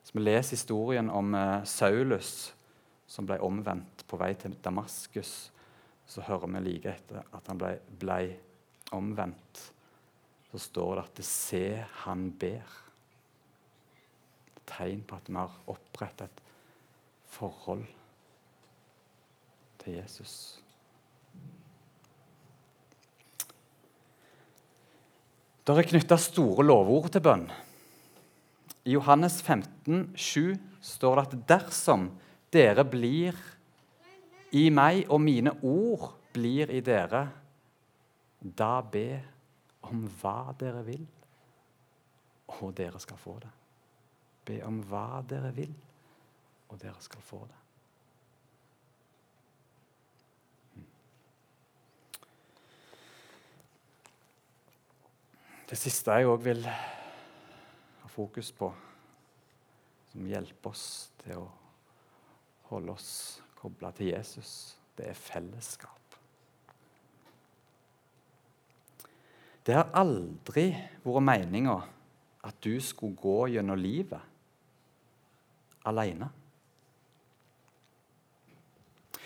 Hvis 0.02 0.16
vi 0.16 0.20
leser 0.20 0.56
historien 0.56 1.10
om 1.10 1.36
eh, 1.36 1.66
Saulus 1.66 2.56
som 3.08 3.28
ble 3.28 3.38
omvendt 3.44 4.06
på 4.10 4.18
vei 4.20 4.34
til 4.40 4.58
Damaskus, 4.64 5.34
så 6.06 6.24
hører 6.26 6.52
vi 6.54 6.64
like 6.66 6.92
etter 6.92 7.26
at 7.34 7.48
han 7.50 7.60
ble, 7.62 7.76
ble 8.02 8.20
omvendt. 8.96 9.62
Så 10.52 10.62
står 10.70 10.96
det 10.96 11.04
at 11.04 11.16
det 11.16 11.26
'se, 11.26 11.86
han 12.06 12.32
ber'. 12.32 12.82
Tegn 14.66 15.04
på 15.04 15.16
at 15.16 15.30
vi 15.30 15.36
har 15.36 15.52
opprettet 15.68 16.30
et 16.30 16.42
forhold 17.30 17.86
til 19.78 19.94
Jesus. 19.94 20.62
Det 25.66 25.74
er 25.74 25.88
knytta 25.90 26.18
store 26.18 26.64
lovord 26.66 27.10
til 27.10 27.24
bønn. 27.26 27.48
I 28.86 28.94
Johannes 28.94 29.42
15, 29.42 30.14
7 30.16 30.56
står 30.82 31.16
det 31.16 31.24
at 31.26 31.48
dersom 31.50 32.12
dere 32.54 32.86
blir 32.88 33.38
i 34.56 34.70
meg, 34.74 35.06
og 35.10 35.22
mine 35.22 35.56
ord 35.64 36.14
blir 36.36 36.72
i 36.72 36.82
dere, 36.86 37.26
da 38.40 38.80
be 38.82 39.10
om 39.90 40.06
hva 40.22 40.54
dere 40.60 40.84
vil, 40.86 41.04
og 42.56 42.72
dere 42.78 43.02
skal 43.02 43.20
få 43.20 43.36
det. 43.42 43.52
Be 44.46 44.62
om 44.68 44.80
hva 44.90 45.22
dere 45.28 45.52
vil, 45.56 45.74
og 46.70 46.82
dere 46.82 47.02
skal 47.04 47.24
få 47.26 47.42
det. 47.46 47.62
Det 55.66 55.78
siste 55.82 56.14
jeg 56.14 56.30
òg 56.30 56.44
vil 56.46 56.62
ha 56.70 58.10
fokus 58.14 58.52
på, 58.54 58.70
som 60.12 60.28
hjelper 60.30 60.70
oss 60.70 60.86
til 61.24 61.42
å 61.42 61.48
holde 62.76 62.96
oss 62.96 63.10
kobla 63.58 63.92
til 63.96 64.14
Jesus, 64.14 64.76
det 64.98 65.10
er 65.12 65.18
fellesskap. 65.18 65.92
Det 69.66 69.74
har 69.74 69.94
aldri 69.98 70.68
vært 71.04 71.26
meninga 71.26 71.76
at 72.46 72.60
du 72.62 72.76
skulle 72.84 73.18
gå 73.18 73.40
gjennom 73.56 73.80
livet 73.82 74.22
alene. 75.90 76.28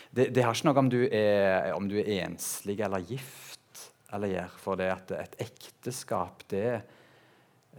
Det, 0.09 0.29
det, 0.33 0.41
har 0.41 0.55
ikke 0.55 0.69
noe 0.69 0.81
om 0.81 0.89
du 0.89 1.01
er, 1.05 1.73
om 1.75 1.89
du 1.89 1.99
er 1.99 2.23
enslig 2.23 2.79
eller 2.81 3.03
gift 3.05 3.83
eller 4.15 4.31
gjør, 4.31 4.55
for 4.63 4.79
det 4.79 4.87
at 4.93 5.11
et 5.19 5.35
ekteskap 5.43 6.47
det 6.49 6.79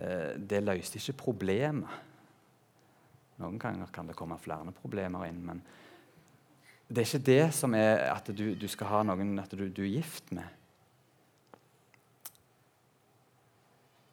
Eh, 0.00 0.36
det 0.38 0.62
løste 0.64 1.00
ikke 1.00 1.18
problemet. 1.26 1.88
Noen 3.40 3.58
ganger 3.60 3.88
kan 3.92 4.08
det 4.08 4.16
komme 4.18 4.38
flere 4.40 4.72
problemer 4.76 5.26
inn, 5.28 5.40
men 5.46 5.62
det 6.90 7.02
er 7.02 7.06
ikke 7.06 7.26
det 7.28 7.44
som 7.54 7.74
er 7.78 8.02
at 8.10 8.26
du, 8.34 8.50
du 8.58 8.66
skal 8.68 8.90
ha 8.90 9.02
noen 9.06 9.38
at 9.40 9.52
du, 9.54 9.68
du, 9.70 9.84
er 9.84 9.94
gift 9.94 10.32
med. 10.34 10.44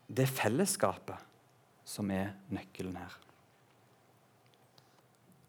Det 0.08 0.24
er 0.24 0.36
fellesskapet 0.38 1.26
som 1.88 2.12
er 2.14 2.36
nøkkelen 2.54 2.96
her. 3.00 3.18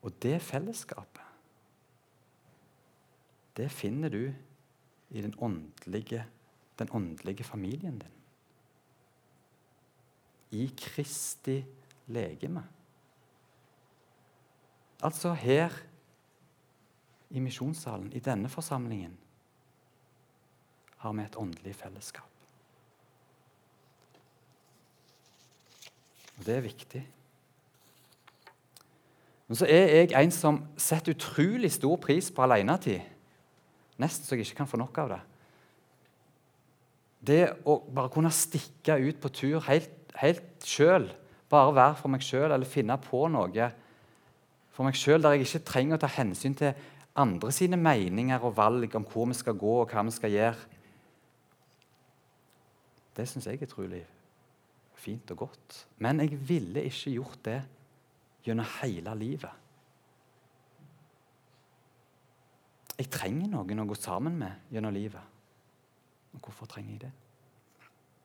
Og 0.02 0.14
det 0.22 0.38
fellesskapet, 0.42 1.24
det 3.58 3.68
finner 3.74 4.10
du 4.14 4.22
i 5.10 5.22
den 5.22 5.34
åndelige, 5.42 6.24
den 6.78 6.90
åndelige 6.94 7.44
familien 7.44 7.98
din 7.98 8.14
i 10.50 10.68
Kristi 10.76 11.60
legeme. 12.06 12.62
Altså 15.02 15.32
her 15.38 15.74
i 17.30 17.40
misjonssalen, 17.40 18.12
i 18.12 18.22
denne 18.24 18.48
forsamlingen, 18.48 19.14
har 20.98 21.12
vi 21.14 21.22
et 21.22 21.36
åndelig 21.38 21.74
fellesskap. 21.74 22.24
Og 26.38 26.46
Det 26.46 26.56
er 26.56 26.60
viktig. 26.60 27.04
Men 29.48 29.56
så 29.56 29.66
er 29.66 29.86
jeg 29.86 30.12
en 30.12 30.30
som 30.30 30.58
setter 30.76 31.14
utrolig 31.14 31.70
stor 31.72 31.96
pris 31.96 32.30
på 32.30 32.42
alenetid. 32.42 33.00
Nesten 33.98 34.26
så 34.26 34.34
jeg 34.34 34.46
ikke 34.46 34.62
kan 34.62 34.70
få 34.70 34.76
nok 34.76 34.98
av 34.98 35.12
det. 35.14 35.20
Det 37.28 37.44
å 37.66 37.78
bare 37.94 38.10
kunne 38.14 38.30
stikke 38.30 38.98
ut 39.08 39.20
på 39.22 39.30
tur 39.34 39.60
helt 39.66 39.94
helt 40.18 40.66
sjøl. 40.66 41.08
Bare 41.48 41.74
være 41.74 41.98
for 42.00 42.12
meg 42.12 42.24
sjøl 42.24 42.50
eller 42.50 42.68
finne 42.68 42.98
på 43.00 43.24
noe 43.32 43.70
for 44.78 44.86
meg 44.86 44.94
sjøl 44.94 45.24
der 45.24 45.34
jeg 45.34 45.42
ikke 45.42 45.66
trenger 45.66 45.98
å 45.98 46.02
ta 46.04 46.08
hensyn 46.14 46.54
til 46.54 46.76
andre 47.18 47.50
sine 47.50 47.74
meninger 47.80 48.44
og 48.46 48.54
valg 48.54 48.92
om 48.94 49.06
hvor 49.10 49.26
vi 49.26 49.34
skal 49.34 49.56
gå 49.58 49.72
og 49.80 49.90
hva 49.90 50.04
vi 50.06 50.12
skal 50.14 50.30
gjøre. 50.30 50.76
Det 53.18 53.26
syns 53.26 53.48
jeg 53.50 53.58
er 53.58 53.66
utrolig 53.66 54.04
fint 54.94 55.32
og 55.34 55.40
godt. 55.42 55.80
Men 55.98 56.22
jeg 56.22 56.38
ville 56.46 56.84
ikke 56.86 57.16
gjort 57.16 57.40
det 57.48 57.56
gjennom 58.46 58.70
hele 58.76 59.16
livet. 59.18 59.64
Jeg 62.98 63.10
trenger 63.10 63.50
noen 63.50 63.82
å 63.82 63.88
gå 63.90 63.98
sammen 63.98 64.38
med 64.38 64.70
gjennom 64.70 64.94
livet. 64.94 65.34
Og 66.36 66.38
hvorfor 66.38 66.70
trenger 66.70 66.94
jeg 66.94 67.02
det? 67.08 67.12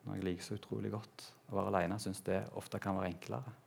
Når 0.05 0.19
jeg 0.19 0.29
liker 0.29 0.45
så 0.51 0.61
utrolig 0.61 0.93
godt 0.93 1.27
å 1.49 1.57
være 1.57 1.73
alene, 1.73 1.97
syns 1.97 2.21
det 2.29 2.43
ofte 2.61 2.77
kan 2.81 3.01
være 3.01 3.09
enklere. 3.15 3.57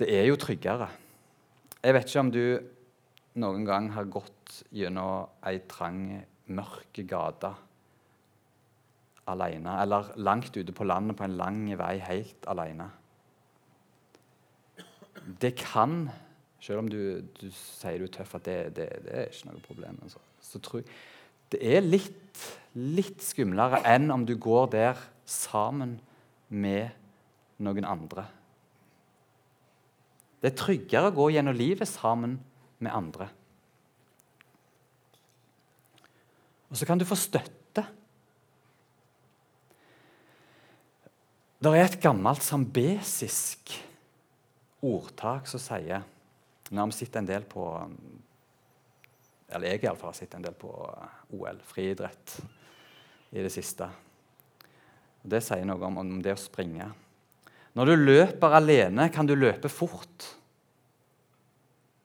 Det 0.00 0.08
er 0.08 0.24
jo 0.30 0.38
tryggere. 0.40 0.88
Jeg 1.84 1.92
vet 1.92 2.08
ikke 2.08 2.22
om 2.24 2.30
du 2.32 2.44
noen 3.40 3.66
gang 3.68 3.90
har 3.92 4.08
gått 4.08 4.62
gjennom 4.72 5.28
ei 5.46 5.60
trang, 5.68 6.06
mørk 6.50 7.02
gate 7.08 7.50
alene, 9.30 9.76
eller 9.82 10.08
langt 10.24 10.56
ute 10.56 10.72
på 10.74 10.86
landet 10.88 11.18
på 11.18 11.26
en 11.26 11.36
lang 11.36 11.60
vei 11.78 11.98
helt 12.02 12.48
alene. 12.50 12.88
Det 15.40 15.52
kan, 15.60 16.08
selv 16.64 16.82
om 16.82 16.90
du, 16.90 17.20
du 17.36 17.46
sier 17.52 18.00
du 18.00 18.08
er 18.08 18.16
tøff, 18.16 18.34
at 18.40 18.48
det, 18.48 18.58
det, 18.80 18.88
det 19.04 19.14
er 19.14 19.28
ikke 19.28 19.52
noe 19.52 19.64
problem, 19.68 20.00
altså. 20.02 20.24
så 20.40 20.64
tror 20.64 20.80
jeg 20.80 20.90
det 21.50 21.60
er 21.66 21.82
litt, 21.82 22.42
litt 22.78 23.24
skumlere 23.26 23.82
enn 23.90 24.08
om 24.14 24.24
du 24.24 24.36
går 24.38 24.68
der 24.72 25.00
sammen 25.28 25.96
med 26.48 26.94
noen 27.58 27.86
andre. 27.86 28.28
Det 30.40 30.50
er 30.50 30.56
tryggere 30.56 31.10
å 31.10 31.16
gå 31.16 31.28
gjennom 31.34 31.56
livet 31.56 31.88
sammen 31.88 32.38
med 32.80 32.94
andre. 32.96 33.28
Og 36.70 36.78
så 36.78 36.86
kan 36.88 37.00
du 37.00 37.04
få 37.08 37.18
støtte. 37.18 37.84
Det 41.60 41.72
er 41.76 41.84
et 41.84 42.00
gammelt 42.00 42.44
sambesisk 42.46 43.74
ordtak 44.80 45.50
som 45.50 45.60
sier 45.60 46.06
Nå 46.70 46.78
har 46.78 46.86
vi 46.86 46.94
sett 46.94 47.16
en 47.18 47.26
del 47.26 47.42
på 47.50 47.64
eller 49.50 49.72
jeg 49.72 49.82
iallfall 49.82 50.12
har 50.12 50.18
sett 50.18 50.34
en 50.38 50.44
del 50.44 50.54
på 50.54 50.70
OL, 51.34 51.58
friidrett, 51.66 52.36
i 53.34 53.42
det 53.42 53.50
siste. 53.50 53.88
Det 55.22 55.40
sier 55.42 55.66
noe 55.66 55.82
om, 55.88 55.98
om, 55.98 56.12
det 56.22 56.36
å 56.36 56.40
springe. 56.40 56.86
Når 57.78 57.86
du 57.86 57.94
løper 57.94 58.56
alene, 58.58 59.06
kan 59.14 59.28
du 59.28 59.36
løpe 59.38 59.70
fort. 59.70 60.26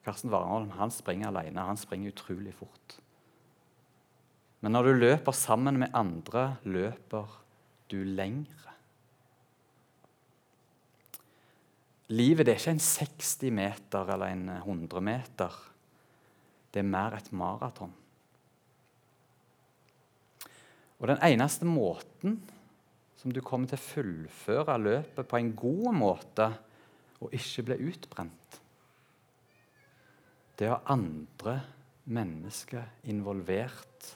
Karsten 0.06 0.30
Warholm 0.30 0.70
han 0.78 0.92
springer 0.94 1.32
alene. 1.32 1.64
Han 1.66 1.80
springer 1.80 2.14
utrolig 2.14 2.54
fort. 2.54 3.00
Men 4.62 4.76
når 4.76 4.86
du 4.86 5.00
løper 5.00 5.34
sammen 5.34 5.80
med 5.82 5.94
andre, 5.94 6.56
løper 6.62 7.34
du 7.90 7.98
lengre. 8.06 8.72
Livet 12.14 12.46
det 12.46 12.54
er 12.54 12.60
ikke 12.60 12.76
en 12.76 12.82
60 12.86 13.50
meter 13.54 14.12
eller 14.14 14.30
en 14.30 14.48
100 14.60 15.02
meter. 15.02 15.54
Det 16.70 16.82
er 16.82 16.86
mer 16.86 17.16
et 17.18 17.32
maraton. 17.34 17.94
Og 20.96 21.10
den 21.10 21.18
eneste 21.26 21.66
måten 21.68 22.38
som 23.16 23.32
du 23.32 23.40
kommer 23.44 23.70
til 23.70 23.78
å 23.78 23.86
fullføre 23.86 24.76
løpet 24.80 25.28
på 25.28 25.38
en 25.38 25.52
god 25.56 25.96
måte 25.96 26.50
og 27.24 27.32
ikke 27.34 27.64
bli 27.70 27.78
utbrent, 27.88 28.58
det 30.56 30.68
å 30.68 30.76
ha 30.76 30.94
andre 30.94 31.56
mennesker 32.12 33.08
involvert 33.10 34.12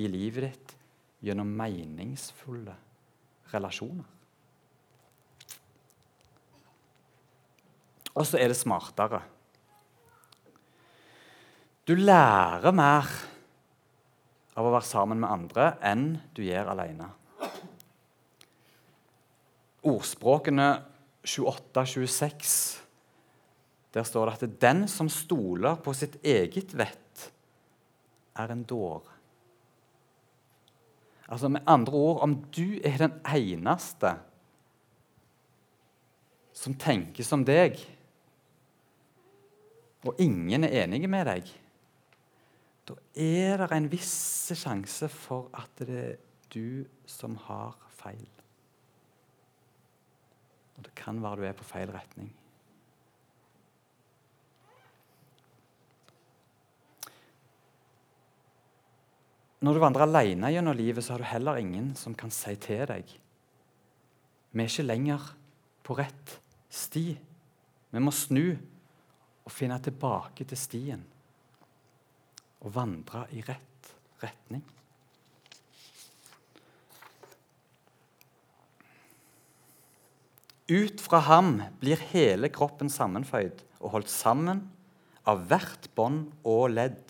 i 0.00 0.08
livet 0.10 0.48
ditt 0.48 0.74
gjennom 1.28 1.52
meningsfulle 1.56 2.74
relasjoner. 3.52 4.08
Og 8.12 8.26
så 8.28 8.40
er 8.40 8.50
det 8.52 8.58
smartere. 8.58 9.22
Du 11.88 11.94
lærer 11.96 12.74
mer 12.76 13.08
av 14.52 14.66
å 14.68 14.72
være 14.74 14.86
sammen 14.86 15.22
med 15.22 15.32
andre 15.32 15.70
enn 15.88 16.06
du 16.36 16.42
gjør 16.44 16.74
alene. 16.74 17.08
Ordspråkene 19.82 20.68
28-26, 21.26 22.82
der 23.94 24.06
står 24.06 24.30
det 24.30 24.34
at 24.48 24.60
den 24.62 24.84
som 24.88 25.08
stoler 25.10 25.78
på 25.82 25.94
sitt 25.94 26.18
eget 26.24 26.74
vett, 26.78 27.30
er 28.38 28.52
en 28.52 28.62
dåre. 28.64 29.10
Altså 31.28 31.48
Med 31.48 31.64
andre 31.66 31.92
ord, 31.92 32.20
om 32.22 32.36
du 32.52 32.78
er 32.84 32.98
den 33.00 33.18
eneste 33.24 34.14
som 36.52 36.74
tenker 36.78 37.24
som 37.26 37.44
deg, 37.44 37.78
og 40.06 40.18
ingen 40.20 40.64
er 40.66 40.82
enige 40.82 41.10
med 41.10 41.26
deg, 41.30 41.48
da 42.88 42.98
er 43.14 43.62
det 43.62 43.70
en 43.76 43.90
viss 43.92 44.52
sjanse 44.58 45.08
for 45.08 45.48
at 45.54 45.84
det 45.86 46.02
er 46.02 46.20
du 46.52 46.84
som 47.08 47.36
har 47.46 47.76
feil. 47.96 48.41
Og 50.76 50.86
det 50.86 50.94
kan 50.98 51.20
være 51.22 51.40
du 51.40 51.48
er 51.48 51.56
på 51.56 51.66
feil 51.66 51.92
retning. 51.92 52.30
Når 59.62 59.76
du 59.76 59.82
vandrer 59.82 60.08
alene 60.08 60.50
gjennom 60.50 60.74
livet, 60.74 61.04
så 61.04 61.14
har 61.14 61.22
du 61.22 61.28
heller 61.30 61.60
ingen 61.60 61.92
som 61.98 62.16
kan 62.18 62.32
si 62.34 62.56
til 62.58 62.82
deg 62.90 63.06
Vi 64.52 64.60
er 64.60 64.68
ikke 64.68 64.88
lenger 64.88 65.28
på 65.86 65.94
rett 65.96 66.34
sti. 66.72 67.04
Vi 67.92 68.02
må 68.02 68.10
snu 68.10 68.56
og 69.42 69.52
finne 69.52 69.78
tilbake 69.82 70.44
til 70.44 70.58
stien. 70.58 71.04
Og 72.62 72.74
vandre 72.74 73.24
i 73.30 73.42
rett 73.46 73.94
retning. 74.22 74.64
Ut 80.72 81.02
fra 81.04 81.18
ham 81.26 81.58
blir 81.82 82.00
hele 82.12 82.48
kroppen 82.52 82.88
sammenføyd 82.92 83.60
og 83.82 83.96
holdt 83.96 84.12
sammen 84.12 84.62
av 85.28 85.42
hvert 85.50 85.88
bånd 85.98 86.30
og 86.48 86.70
ledd. 86.72 87.02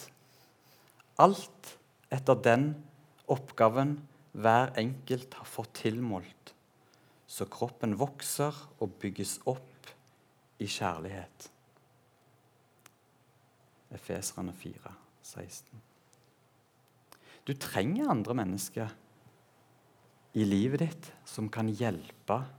Alt 1.23 1.75
etter 2.11 2.41
den 2.43 2.73
oppgaven 3.31 3.99
hver 4.33 4.73
enkelt 4.81 5.37
har 5.39 5.47
fått 5.47 5.77
tilmålt, 5.85 6.55
så 7.29 7.47
kroppen 7.53 7.95
vokser 8.01 8.57
og 8.81 8.97
bygges 9.03 9.37
opp 9.53 9.93
i 10.59 10.67
kjærlighet. 10.67 11.47
Efeserne 13.93 14.57
4, 14.57 14.95
16. 15.23 15.85
Du 17.47 17.55
trenger 17.61 18.11
andre 18.11 18.35
mennesker 18.39 18.91
i 20.33 20.49
livet 20.49 20.83
ditt 20.83 21.13
som 21.29 21.53
kan 21.53 21.69
hjelpe 21.69 22.41
deg 22.41 22.59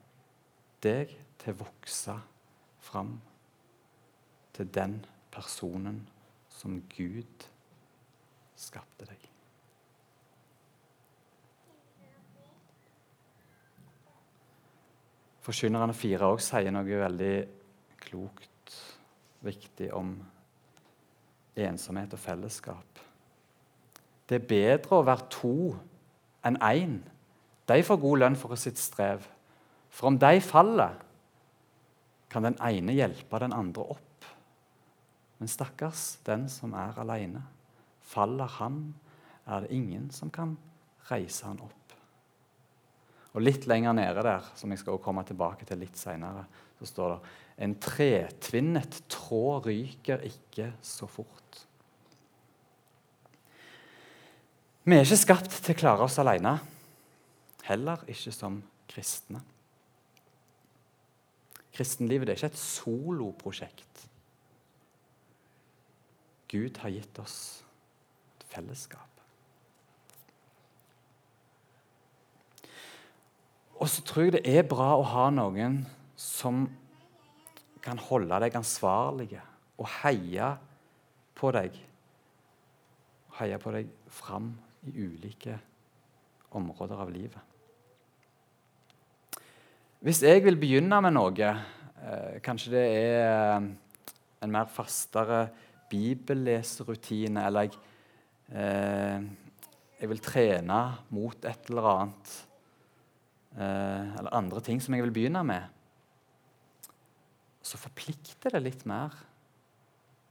til 0.83 1.53
å 1.53 1.59
vokse 1.63 2.15
fram 2.83 3.15
til 4.53 4.69
den 4.75 4.99
personen 5.33 6.03
som 6.51 6.81
Gud 6.91 7.47
skapte 8.59 9.07
deg. 9.07 9.29
Forkynnerne 15.43 15.95
fire 15.97 16.29
òg 16.31 16.39
sier 16.39 16.71
noe 16.71 16.99
veldig 17.01 17.33
klokt, 18.05 18.75
viktig 19.43 19.89
om 19.95 20.13
ensomhet 21.59 22.13
og 22.15 22.21
fellesskap. 22.21 23.01
Det 24.29 24.39
er 24.39 24.47
bedre 24.47 25.01
å 25.01 25.05
være 25.05 25.27
to 25.33 25.73
enn 26.47 26.59
én. 26.63 26.95
De 27.67 27.83
får 27.83 27.99
god 27.99 28.21
lønn 28.21 28.39
for 28.39 28.55
sitt 28.59 28.79
strev. 28.79 29.25
For 29.93 30.09
om 30.09 30.17
de 30.19 30.41
faller, 30.41 30.97
kan 32.33 32.47
den 32.47 32.57
ene 32.65 32.95
hjelpe 32.97 33.37
den 33.43 33.53
andre 33.53 33.85
opp. 33.93 34.25
Men 35.37 35.51
stakkars 35.51 36.15
den 36.25 36.47
som 36.49 36.73
er 36.73 36.97
alene. 37.03 37.43
Faller 38.01 38.49
han, 38.57 38.87
er 39.45 39.65
det 39.65 39.75
ingen 39.75 40.07
som 40.15 40.31
kan 40.33 40.55
reise 41.11 41.45
han 41.45 41.61
opp. 41.61 41.93
Og 43.33 43.41
Litt 43.41 43.67
lenger 43.69 43.95
nede 43.97 44.23
der, 44.25 44.45
som 44.57 44.71
jeg 44.71 44.81
skal 44.81 45.01
komme 45.01 45.23
tilbake 45.27 45.65
til 45.67 45.81
litt 45.81 45.97
senere, 45.97 46.45
så 46.79 46.89
står 46.89 47.13
det 47.13 47.37
en 47.65 47.77
tretvinnet 47.81 48.99
tråd 49.11 49.69
ryker 49.69 50.25
ikke 50.25 50.71
så 50.85 51.09
fort. 51.09 51.61
Vi 54.83 54.97
er 54.97 55.05
ikke 55.05 55.21
skapt 55.21 55.53
til 55.63 55.75
å 55.75 55.79
klare 55.79 56.05
oss 56.07 56.19
alene, 56.21 56.57
heller 57.69 58.01
ikke 58.09 58.33
som 58.35 58.57
kristne. 58.89 59.43
Kristenlivet 61.73 62.29
er 62.29 62.37
ikke 62.37 62.51
et 62.53 62.59
soloprosjekt. 62.59 64.03
Gud 66.53 66.77
har 66.83 66.93
gitt 66.93 67.17
oss 67.21 67.37
et 68.37 68.45
fellesskap. 68.51 69.09
Og 73.81 73.89
så 73.89 74.03
tror 74.05 74.27
jeg 74.27 74.35
det 74.37 74.43
er 74.47 74.67
bra 74.69 74.93
å 74.95 75.07
ha 75.15 75.25
noen 75.33 75.81
som 76.15 76.67
kan 77.83 77.99
holde 77.99 78.37
deg 78.45 78.55
ansvarlige 78.55 79.41
og 79.81 79.89
heie 80.03 80.51
på 81.35 81.49
deg. 81.51 81.73
Heie 83.39 83.57
på 83.59 83.73
deg 83.75 83.89
fram 84.13 84.53
i 84.87 84.93
ulike 84.93 85.57
områder 86.53 87.01
av 87.01 87.11
livet. 87.11 87.52
Hvis 90.03 90.19
jeg 90.19 90.41
vil 90.43 90.57
begynne 90.59 90.97
med 90.99 91.13
noe, 91.15 91.45
eh, 91.47 92.39
kanskje 92.43 92.73
det 92.73 92.81
er 92.91 93.53
en 94.43 94.51
mer 94.51 94.65
fastere 94.67 95.45
bibelleserutine, 95.87 97.45
eller 97.47 97.69
jeg, 97.69 97.77
eh, 98.51 99.23
jeg 100.01 100.11
vil 100.11 100.19
trene 100.19 100.81
mot 101.07 101.47
et 101.47 101.71
eller 101.71 101.87
annet 101.93 102.35
eh, 103.55 104.19
eller 104.19 104.35
andre 104.35 104.59
ting 104.59 104.83
som 104.83 104.93
jeg 104.93 105.07
vil 105.07 105.15
begynne 105.15 105.47
med, 105.47 105.71
så 107.63 107.79
forplikter 107.79 108.51
det 108.51 108.65
litt 108.67 108.85
mer 108.85 109.15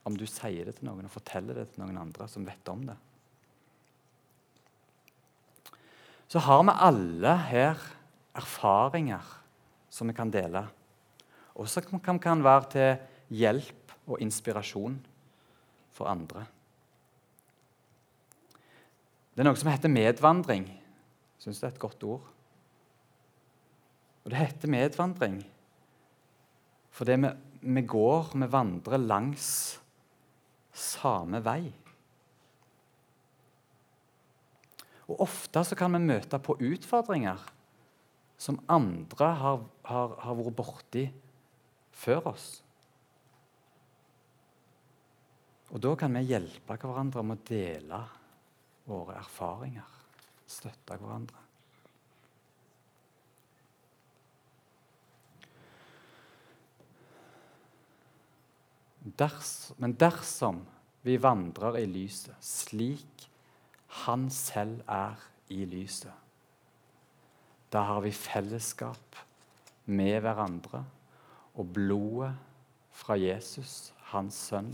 om 0.04 0.12
du 0.12 0.26
sier 0.28 0.68
det 0.68 0.82
til 0.82 0.90
noen 0.92 1.08
og 1.08 1.16
forteller 1.16 1.62
det 1.62 1.70
til 1.72 1.87
noen 1.87 1.96
andre 1.96 2.28
som 2.28 2.44
vet 2.44 2.68
om 2.68 2.90
det. 2.92 3.00
Så 6.28 6.44
har 6.44 6.61
vi 6.61 6.82
alle 6.92 7.38
her 7.48 7.87
erfaringer 8.37 9.38
som 9.92 10.09
vi 10.09 10.16
kan 10.16 10.33
dele, 10.33 10.64
og 11.52 11.68
som 11.68 12.00
kan, 12.00 12.44
være 12.44 12.68
til 12.72 13.37
hjelp 13.37 13.92
og 14.09 14.20
inspirasjon 14.24 14.96
for 15.92 16.09
andre. 16.09 16.46
Det 19.33 19.44
er 19.44 19.48
noe 19.48 19.59
som 19.61 19.70
heter 19.72 19.92
medvandring. 19.92 20.66
Syns 21.40 21.61
det 21.61 21.68
er 21.68 21.74
et 21.74 21.83
godt 21.83 22.05
ord. 22.09 22.24
Og 24.22 24.33
det 24.33 24.40
heter 24.40 24.72
medvandring 24.72 25.42
fordi 26.92 27.14
vi, 27.22 27.28
vi 27.72 27.83
går, 27.88 28.35
vi 28.37 28.46
vandrer 28.52 29.00
langs 29.00 29.46
samme 30.76 31.38
vei. 31.40 31.62
Og 35.09 35.22
Ofte 35.24 35.62
så 35.64 35.78
kan 35.78 35.96
vi 35.96 36.02
møte 36.05 36.37
på 36.37 36.59
utfordringer 36.61 37.40
som 38.42 38.59
andre 38.66 39.28
har, 39.38 39.62
har, 39.87 40.16
har 40.24 40.38
vært 40.38 40.57
borti 40.59 41.05
før 41.94 42.33
oss. 42.33 42.48
Og 45.72 45.81
Da 45.81 45.94
kan 45.96 46.18
vi 46.18 46.26
hjelpe 46.26 46.76
hverandre 46.76 47.22
med 47.24 47.38
å 47.38 47.46
dele 47.48 48.00
våre 48.88 49.16
erfaringer, 49.20 49.94
støtte 50.50 50.98
hverandre. 50.98 51.38
Ders, 59.18 59.72
men 59.83 59.94
dersom 59.98 60.61
vi 61.02 61.16
vandrer 61.18 61.81
i 61.81 61.87
lyset, 61.90 62.37
slik 62.38 63.28
Han 64.07 64.31
selv 64.33 64.81
er 64.88 65.18
i 65.52 65.66
lyset, 65.68 66.14
da 67.72 67.80
har 67.88 68.00
vi 68.04 68.12
fellesskap 68.12 69.16
med 69.85 70.20
hverandre. 70.20 70.85
Og 71.54 71.68
blodet 71.72 72.35
fra 72.92 73.16
Jesus, 73.16 73.92
hans 74.12 74.37
sønn, 74.48 74.72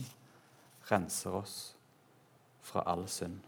renser 0.90 1.34
oss 1.38 1.56
fra 2.62 2.82
all 2.90 3.06
synd. 3.10 3.38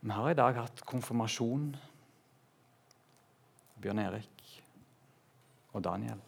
Vi 0.00 0.10
har 0.16 0.30
i 0.30 0.38
dag 0.38 0.56
hatt 0.56 0.82
konfirmasjon. 0.88 1.74
Bjørn 3.80 4.00
Erik 4.06 4.46
og 5.74 5.84
Daniel. 5.84 6.18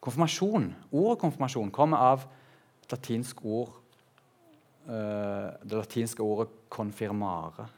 Konfirmasjon, 0.00 0.70
Ordet 0.92 1.20
konfirmasjon 1.20 1.72
kommer 1.74 2.00
av 2.12 2.24
latinsk 2.90 3.44
ord 3.44 3.79
det 4.90 5.76
latinske 5.76 6.22
ordet 6.22 6.50
'confirmare', 6.70 7.68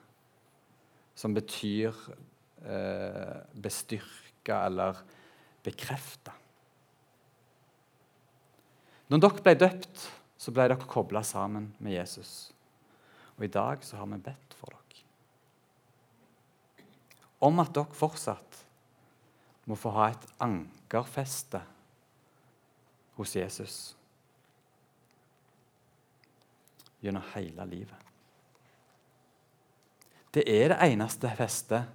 som 1.14 1.34
betyr 1.34 1.92
uh, 2.64 3.42
bestyrke 3.52 4.56
eller 4.66 4.96
bekrefte. 5.62 6.32
Når 9.12 9.20
dere 9.20 9.44
ble 9.44 9.54
døpt, 9.60 10.06
så 10.40 10.54
ble 10.54 10.68
dere 10.70 10.88
kobla 10.88 11.22
sammen 11.22 11.74
med 11.78 11.98
Jesus. 11.98 12.52
Og 13.36 13.44
i 13.44 13.52
dag 13.52 13.84
så 13.84 13.96
har 14.00 14.06
vi 14.06 14.18
bedt 14.24 14.56
for 14.56 14.72
dere. 14.72 15.04
Om 17.42 17.60
at 17.60 17.74
dere 17.74 17.98
fortsatt 17.98 18.62
må 19.68 19.76
få 19.76 19.92
ha 19.94 20.08
et 20.10 20.24
ankerfeste 20.42 21.60
hos 23.18 23.36
Jesus 23.36 23.92
gjennom 27.02 27.24
hele 27.34 27.66
livet. 27.68 27.98
Det 30.32 30.44
er 30.48 30.72
det 30.72 30.78
eneste 30.86 31.28
festet 31.36 31.90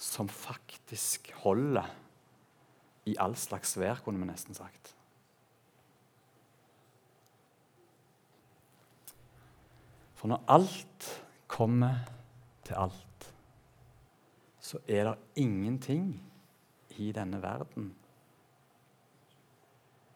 som 0.00 0.26
faktisk 0.26 1.30
holder 1.44 1.86
i 3.06 3.14
all 3.20 3.36
slags 3.38 3.76
vær, 3.78 4.00
kunne 4.02 4.18
vi 4.18 4.26
nesten 4.26 4.56
sagt. 4.56 4.94
For 10.18 10.30
når 10.30 10.42
alt 10.54 11.08
kommer 11.50 12.04
til 12.66 12.78
alt, 12.78 13.32
så 14.62 14.78
er 14.86 15.10
det 15.10 15.42
ingenting 15.42 16.14
i 17.02 17.10
denne 17.14 17.40
verden 17.42 17.90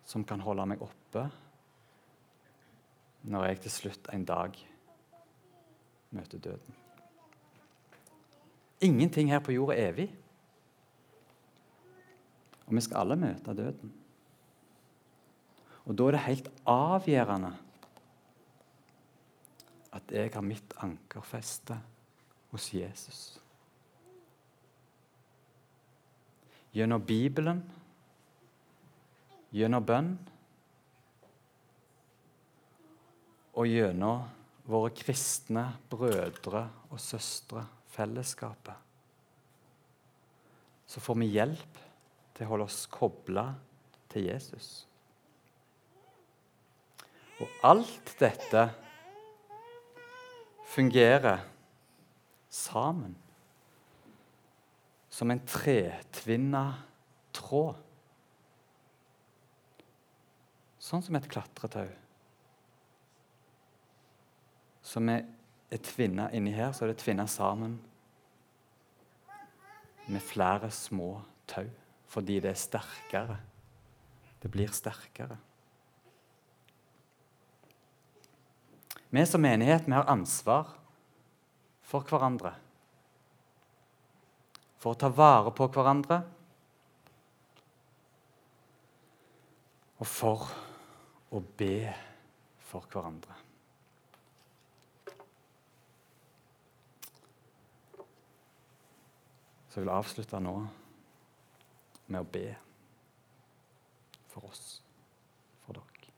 som 0.07 0.23
kan 0.25 0.43
holde 0.47 0.67
meg 0.71 0.83
oppe 0.87 1.27
når 3.27 3.45
jeg 3.49 3.61
til 3.65 3.75
slutt 3.75 4.09
en 4.15 4.25
dag 4.25 4.57
møter 6.15 6.39
døden. 6.39 6.75
Ingenting 8.81 9.31
her 9.33 9.41
på 9.43 9.53
jorda 9.53 9.75
er 9.75 9.89
evig. 9.91 10.09
Og 12.67 12.75
vi 12.75 12.81
skal 12.81 13.03
alle 13.03 13.17
møte 13.17 13.55
døden. 13.55 13.93
Og 15.87 15.99
da 15.99 16.07
er 16.07 16.17
det 16.17 16.27
helt 16.27 16.51
avgjørende 16.67 17.53
at 19.97 20.13
jeg 20.13 20.31
har 20.35 20.45
mitt 20.45 20.75
ankerfeste 20.83 21.79
hos 22.53 22.69
Jesus. 22.75 23.21
Gjennom 26.75 27.03
Bibelen, 27.07 27.63
gjennom 29.55 29.87
bønn 29.87 30.11
og 33.57 33.69
gjennom 33.71 34.27
våre 34.67 34.91
kristne 34.95 35.65
brødre 35.91 36.67
og 36.91 37.01
søstre, 37.01 37.65
fellesskapet, 37.97 38.75
så 40.87 41.01
får 41.03 41.17
vi 41.23 41.31
hjelp 41.33 41.79
til 42.37 42.45
å 42.45 42.51
holde 42.51 42.67
oss 42.69 42.83
kobla 42.93 43.47
til 44.13 44.29
Jesus. 44.29 44.85
Og 47.41 47.65
alt 47.67 48.13
dette 48.21 48.67
fungerer 50.73 51.43
sammen 52.53 53.17
som 55.13 55.33
en 55.33 55.41
tretvinna 55.49 56.65
tråd. 57.37 57.77
Sånn 60.77 61.03
som 61.03 61.17
et 61.19 61.29
klatretau. 61.33 61.89
Som 64.87 65.11
er, 65.11 65.25
er 65.73 65.83
tvinna 65.83 66.29
inni 66.37 66.55
her, 66.55 66.71
så 66.73 66.85
er 66.85 66.93
det 66.93 67.01
tvinna 67.03 67.27
sammen 67.31 67.81
med 70.07 70.23
flere 70.23 70.71
små 70.71 71.17
tau. 71.51 71.67
Fordi 72.07 72.39
det 72.41 72.53
er 72.53 72.61
sterkere. 72.61 73.41
Det 74.41 74.51
blir 74.53 74.71
sterkere. 74.71 75.41
Vi 79.11 79.25
som 79.27 79.43
menighet 79.43 79.89
vi 79.89 79.95
har 79.97 80.07
ansvar 80.13 80.71
for 81.87 82.07
hverandre 82.07 82.55
for 84.87 84.95
å 84.95 85.01
ta 85.01 85.09
vare 85.11 85.51
på 85.51 85.67
hverandre 85.75 86.21
og 89.97 90.07
for 90.07 90.45
å 91.35 91.41
be 91.59 91.89
for 92.69 92.87
hverandre. 92.93 93.46
Så 99.77 99.83
jeg 99.83 99.91
vil 99.91 99.93
avslutte 99.93 100.39
nå 100.41 100.53
med 102.09 102.23
å 102.23 102.29
be 102.33 102.47
for 104.33 104.47
oss, 104.49 104.61
for 105.67 105.77
dere. 105.77 106.15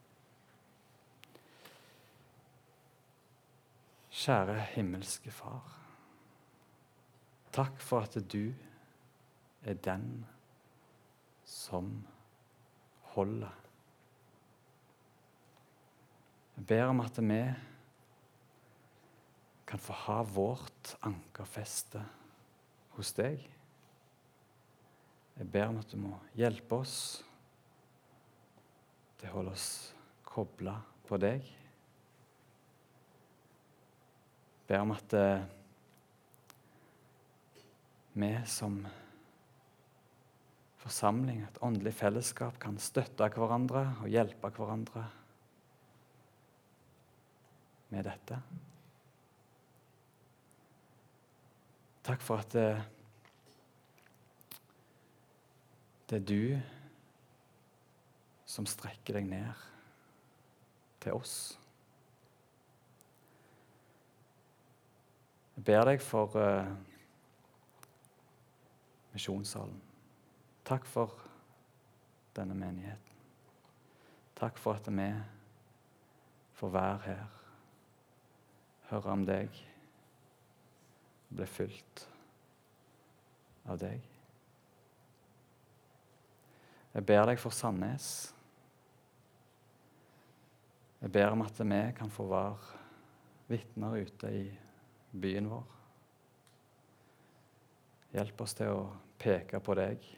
Kjære 4.15 4.55
himmelske 4.77 5.35
Far. 5.35 5.73
Takk 7.51 7.83
for 7.83 8.07
at 8.07 8.15
du 8.31 8.55
er 9.67 9.81
den 9.89 10.07
som 11.43 11.91
holder. 13.17 13.59
Jeg 16.61 16.71
ber 16.71 16.85
om 16.93 17.03
at 17.03 17.19
vi 17.19 17.41
kan 19.67 19.83
få 19.83 19.99
ha 20.07 20.23
vårt 20.23 20.95
ankerfeste 21.11 22.07
hos 22.99 23.15
deg. 23.17 23.43
Jeg 25.39 25.51
ber 25.55 25.71
om 25.71 25.79
at 25.79 25.93
du 25.93 25.99
må 26.03 26.17
hjelpe 26.39 26.81
oss 26.83 26.97
til 29.19 29.31
å 29.31 29.37
holde 29.37 29.55
oss 29.55 29.69
kobla 30.27 30.75
på 31.07 31.19
deg. 31.23 31.47
Jeg 34.59 34.67
ber 34.69 34.83
om 34.85 34.93
at 34.97 35.15
eh, 35.17 35.47
vi 38.19 38.33
som 38.51 38.81
forsamling, 40.83 41.45
et 41.47 41.63
åndelig 41.63 41.95
fellesskap, 41.99 42.59
kan 42.61 42.79
støtte 42.83 43.31
hverandre 43.35 43.85
og 44.03 44.11
hjelpe 44.11 44.51
hverandre 44.57 45.05
med 47.95 48.05
dette. 48.11 48.43
Takk 52.09 52.23
for 52.25 52.41
at 52.41 52.53
det, 52.53 52.85
det 56.09 56.17
er 56.17 56.25
du 56.25 56.61
som 58.49 58.65
strekker 58.65 59.19
deg 59.19 59.29
ned 59.29 59.67
til 61.05 61.19
oss. 61.19 61.35
Jeg 65.59 65.69
ber 65.69 65.85
deg 65.91 66.01
for 66.01 66.33
uh, 66.41 66.73
Misjonssalen. 69.13 69.77
Takk 70.65 70.89
for 70.89 71.13
denne 72.41 72.57
menigheten. 72.57 73.21
Takk 74.41 74.57
for 74.57 74.81
at 74.81 74.89
vi 74.89 75.13
får 76.57 76.73
være 76.73 77.01
her, 77.05 77.25
høre 78.95 79.13
om 79.13 79.29
deg, 79.29 79.67
bli 81.29 81.47
fylt 81.47 82.05
av 83.69 83.79
deg. 83.81 84.05
Jeg 86.95 87.07
ber 87.07 87.27
deg 87.29 87.41
for 87.41 87.55
Sandnes. 87.55 88.09
Jeg 90.99 91.13
ber 91.15 91.35
om 91.35 91.45
at 91.45 91.61
vi 91.61 91.83
kan 91.95 92.11
få 92.11 92.27
være 92.31 92.79
vitner 93.49 94.01
ute 94.03 94.33
i 94.35 94.47
byen 95.13 95.51
vår. 95.53 95.77
Hjelp 98.17 98.41
oss 98.41 98.57
til 98.59 98.73
å 98.73 98.89
peke 99.21 99.61
på 99.61 99.77
deg. 99.79 100.09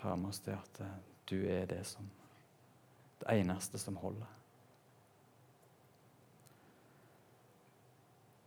Ta 0.00 0.16
med 0.16 0.32
oss 0.32 0.42
det 0.42 0.56
at 0.56 0.82
du 1.30 1.38
er 1.46 1.68
det 1.70 1.84
som 1.86 2.08
det 3.22 3.38
eneste 3.38 3.78
som 3.78 3.96
holder. 4.02 4.41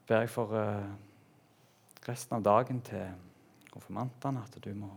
Ber 0.07 0.23
jeg 0.23 0.29
for 0.29 0.53
uh, 0.53 0.93
resten 2.05 2.37
av 2.37 2.45
dagen 2.45 2.81
til 2.85 3.07
konfirmantene 3.73 4.43
at 4.45 4.57
du 4.61 4.71
må 4.77 4.91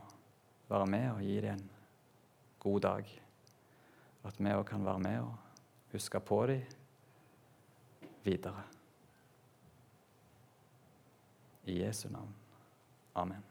være 0.69 0.87
med 0.87 1.11
og 1.15 1.23
gi 1.25 1.41
dem 1.41 1.57
en 1.57 1.71
god 2.61 2.81
dag. 2.85 3.13
At 4.29 4.39
vi 4.39 4.53
òg 4.53 4.67
kan 4.69 4.85
være 4.85 5.05
med 5.05 5.21
og 5.25 5.93
huske 5.93 6.21
på 6.21 6.43
dem 6.51 6.63
videre. 8.25 8.65
I 11.65 11.81
Jesu 11.83 12.09
navn. 12.09 12.35
Amen. 13.15 13.48